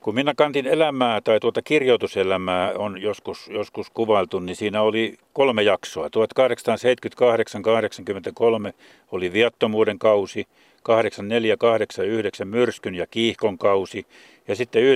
Kun 0.03 0.15
Minna 0.15 0.35
Kantin 0.35 0.67
elämää 0.67 1.21
tai 1.21 1.41
tuota 1.41 1.63
kirjoituselämää 1.63 2.73
on 2.73 3.03
joskus, 3.03 3.49
joskus 3.49 3.91
kuvailtu, 3.91 4.41
niin 4.41 4.57
siinä 4.57 4.83
oli 4.83 5.17
kolme 5.33 5.63
jaksoa. 5.63 6.07
1878-83 6.07 6.11
oli 9.13 9.33
viattomuuden 9.33 9.99
kausi, 9.99 10.47
84-89 12.43 12.45
myrskyn 12.45 12.95
ja 12.95 13.07
kiihkon 13.07 13.59
kausi 13.59 14.07
ja 14.49 14.57
sitten 14.57 14.83
90-97 14.83 14.87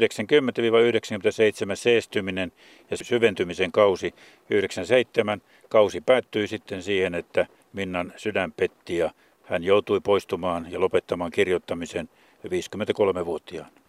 seestyminen 1.75 2.53
ja 2.91 2.97
syventymisen 2.97 3.73
kausi. 3.73 4.15
97 4.51 5.43
kausi 5.69 6.01
päättyi 6.01 6.49
sitten 6.49 6.83
siihen, 6.83 7.15
että 7.15 7.47
Minnan 7.73 8.13
sydän 8.17 8.53
petti 8.53 8.97
ja 8.97 9.11
hän 9.45 9.65
joutui 9.65 10.01
poistumaan 10.01 10.67
ja 10.71 10.81
lopettamaan 10.81 11.31
kirjoittamisen 11.31 12.09
53-vuotiaana 12.45 13.86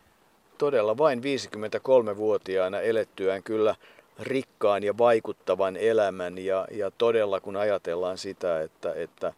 todella 0.57 0.97
vain 0.97 1.19
53-vuotiaana 1.19 2.79
elettyään 2.79 3.43
kyllä 3.43 3.75
rikkaan 4.19 4.83
ja 4.83 4.97
vaikuttavan 4.97 5.77
elämän. 5.77 6.37
Ja, 6.37 6.67
ja 6.71 6.91
todella 6.91 7.39
kun 7.39 7.55
ajatellaan 7.55 8.17
sitä, 8.17 8.61
että, 8.61 8.93
että 8.93 9.33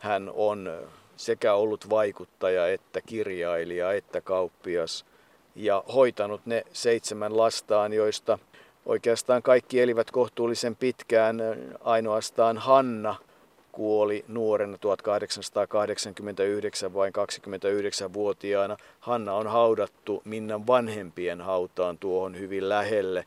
hän 0.00 0.30
on 0.34 0.72
sekä 1.16 1.54
ollut 1.54 1.90
vaikuttaja 1.90 2.68
että 2.68 3.00
kirjailija 3.00 3.92
että 3.92 4.20
kauppias 4.20 5.04
ja 5.56 5.84
hoitanut 5.94 6.46
ne 6.46 6.64
seitsemän 6.72 7.36
lastaan, 7.36 7.92
joista 7.92 8.38
oikeastaan 8.86 9.42
kaikki 9.42 9.80
elivät 9.80 10.10
kohtuullisen 10.10 10.76
pitkään, 10.76 11.38
ainoastaan 11.80 12.58
Hanna– 12.58 13.16
kuoli 13.74 14.24
nuorena 14.28 14.78
1889 14.78 16.94
vain 16.94 17.12
29-vuotiaana. 17.16 18.76
Hanna 19.00 19.34
on 19.34 19.46
haudattu 19.46 20.22
Minnan 20.24 20.66
vanhempien 20.66 21.40
hautaan 21.40 21.98
tuohon 21.98 22.38
hyvin 22.38 22.68
lähelle, 22.68 23.24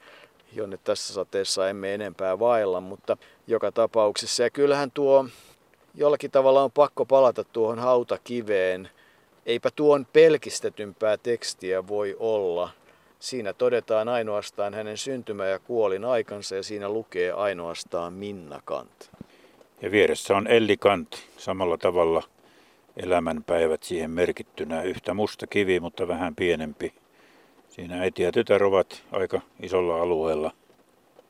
jonne 0.53 0.79
tässä 0.83 1.13
sateessa 1.13 1.69
emme 1.69 1.93
enempää 1.93 2.39
vailla, 2.39 2.81
mutta 2.81 3.17
joka 3.47 3.71
tapauksessa. 3.71 4.43
Ja 4.43 4.49
kyllähän 4.49 4.91
tuo 4.91 5.25
jollakin 5.95 6.31
tavalla 6.31 6.63
on 6.63 6.71
pakko 6.71 7.05
palata 7.05 7.43
tuohon 7.43 7.79
hautakiveen. 7.79 8.89
Eipä 9.45 9.69
tuon 9.75 10.07
pelkistetympää 10.13 11.17
tekstiä 11.17 11.87
voi 11.87 12.15
olla. 12.19 12.69
Siinä 13.19 13.53
todetaan 13.53 14.09
ainoastaan 14.09 14.73
hänen 14.73 14.97
syntymä- 14.97 15.45
ja 15.45 15.59
kuolin 15.59 16.05
aikansa 16.05 16.55
ja 16.55 16.63
siinä 16.63 16.89
lukee 16.89 17.31
ainoastaan 17.31 18.13
Minna 18.13 18.61
Kant. 18.65 19.16
Ja 19.81 19.91
vieressä 19.91 20.37
on 20.37 20.47
Elli 20.47 20.77
Kanti, 20.77 21.17
samalla 21.37 21.77
tavalla 21.77 22.23
elämänpäivät 22.97 23.83
siihen 23.83 24.11
merkittynä. 24.11 24.81
Yhtä 24.81 25.13
musta 25.13 25.47
kivi, 25.47 25.79
mutta 25.79 26.07
vähän 26.07 26.35
pienempi. 26.35 26.93
Siinä 27.69 28.01
äiti 28.01 28.23
ja 28.23 28.31
tytär 28.31 28.63
ovat 28.63 29.03
aika 29.11 29.41
isolla 29.59 30.01
alueella. 30.01 30.51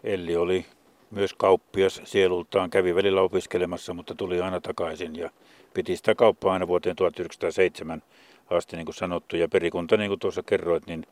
Elli 0.03 0.35
oli 0.35 0.65
myös 1.11 1.33
kauppias 1.33 2.01
sielultaan, 2.03 2.69
kävi 2.69 2.95
välillä 2.95 3.21
opiskelemassa, 3.21 3.93
mutta 3.93 4.15
tuli 4.15 4.41
aina 4.41 4.61
takaisin 4.61 5.15
ja 5.15 5.29
piti 5.73 5.97
sitä 5.97 6.15
kauppaa 6.15 6.53
aina 6.53 6.67
vuoteen 6.67 6.95
1907 6.95 8.03
asti, 8.49 8.75
niin 8.75 8.85
kuin 8.85 8.95
sanottu. 8.95 9.35
Ja 9.35 9.47
perikunta, 9.47 9.97
niin 9.97 10.09
kuin 10.09 10.19
tuossa 10.19 10.43
kerroit, 10.43 10.87
niin 10.87 11.05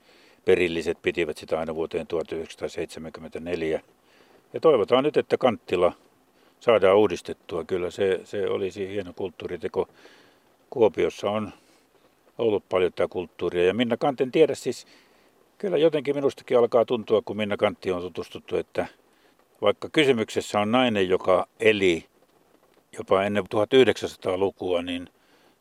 perilliset 0.46 0.98
pitivät 1.02 1.38
sitä 1.38 1.60
aina 1.60 1.76
vuoteen 1.76 2.08
1974. 2.08 3.82
Ja 4.54 4.60
toivotaan 4.60 5.04
nyt, 5.04 5.18
että 5.18 5.38
Kanttila 5.38 5.94
saadaan 6.66 6.98
uudistettua. 6.98 7.64
Kyllä 7.64 7.92
se, 7.92 8.22
se 8.24 8.48
olisi 8.48 8.90
hieno 8.90 9.14
kulttuuriteko. 9.14 9.88
Kuopiossa 10.70 11.30
on 11.30 11.54
ollut 12.38 12.70
paljon 12.70 12.94
tätä 12.94 13.08
kulttuuria. 13.08 13.66
Ja 13.66 13.74
Minna 13.74 13.98
Kanten 13.98 14.32
tiedä 14.32 14.56
siis, 14.56 14.88
kyllä 15.58 15.78
jotenkin 15.78 16.16
minustakin 16.16 16.58
alkaa 16.58 16.86
tuntua, 16.86 17.22
kun 17.26 17.38
Minna 17.38 17.58
Kantti 17.58 17.92
on 17.92 18.02
tutustuttu, 18.02 18.58
että 18.58 18.86
vaikka 19.62 19.90
kysymyksessä 19.90 20.60
on 20.60 20.72
nainen, 20.72 21.10
joka 21.10 21.48
eli 21.60 22.06
jopa 22.98 23.24
ennen 23.24 23.44
1900-lukua, 23.44 24.82
niin 24.82 25.10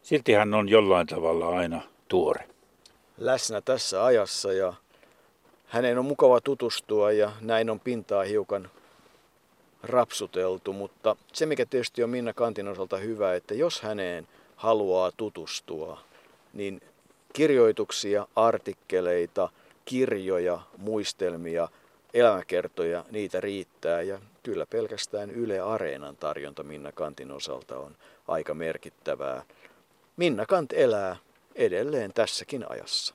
silti 0.03 0.33
hän 0.33 0.55
on 0.55 0.69
jollain 0.69 1.07
tavalla 1.07 1.49
aina 1.49 1.83
tuore. 2.09 2.49
Läsnä 3.19 3.61
tässä 3.61 4.05
ajassa 4.05 4.53
ja 4.53 4.75
hänen 5.67 5.99
on 5.99 6.05
mukava 6.05 6.41
tutustua 6.41 7.13
ja 7.13 7.33
näin 7.41 7.71
on 7.71 7.81
pintaa 7.81 8.23
hiukan 8.23 8.71
rapsuteltu, 9.85 10.72
mutta 10.72 11.16
se 11.32 11.47
mikä 11.47 11.66
tietysti 11.66 12.05
on 12.05 12.11
Minna 12.11 12.32
Kantin 12.32 12.68
osalta 12.68 12.97
hyvä, 12.97 13.35
että 13.35 13.55
jos 13.55 13.82
häneen 13.82 14.28
haluaa 14.57 15.12
tutustua, 15.16 16.01
niin 16.53 16.80
kirjoituksia, 17.32 18.26
artikkeleita, 18.37 19.49
kirjoja, 19.85 20.61
muistelmia, 20.78 21.68
elämäkertoja, 22.14 23.05
niitä 23.11 23.41
riittää 23.41 24.03
ja 24.03 24.18
kyllä 24.43 24.66
pelkästään 24.66 25.30
Yle 25.30 25.61
Areenan 25.61 26.16
tarjonta 26.16 26.62
Minna 26.62 26.93
Kantin 26.93 27.32
osalta 27.32 27.78
on 27.78 27.97
aika 28.28 28.55
merkittävää. 28.55 29.43
Minna 30.16 30.47
Kant 30.47 30.72
elää 30.72 31.16
edelleen 31.55 32.12
tässäkin 32.12 32.70
ajassa. 32.70 33.14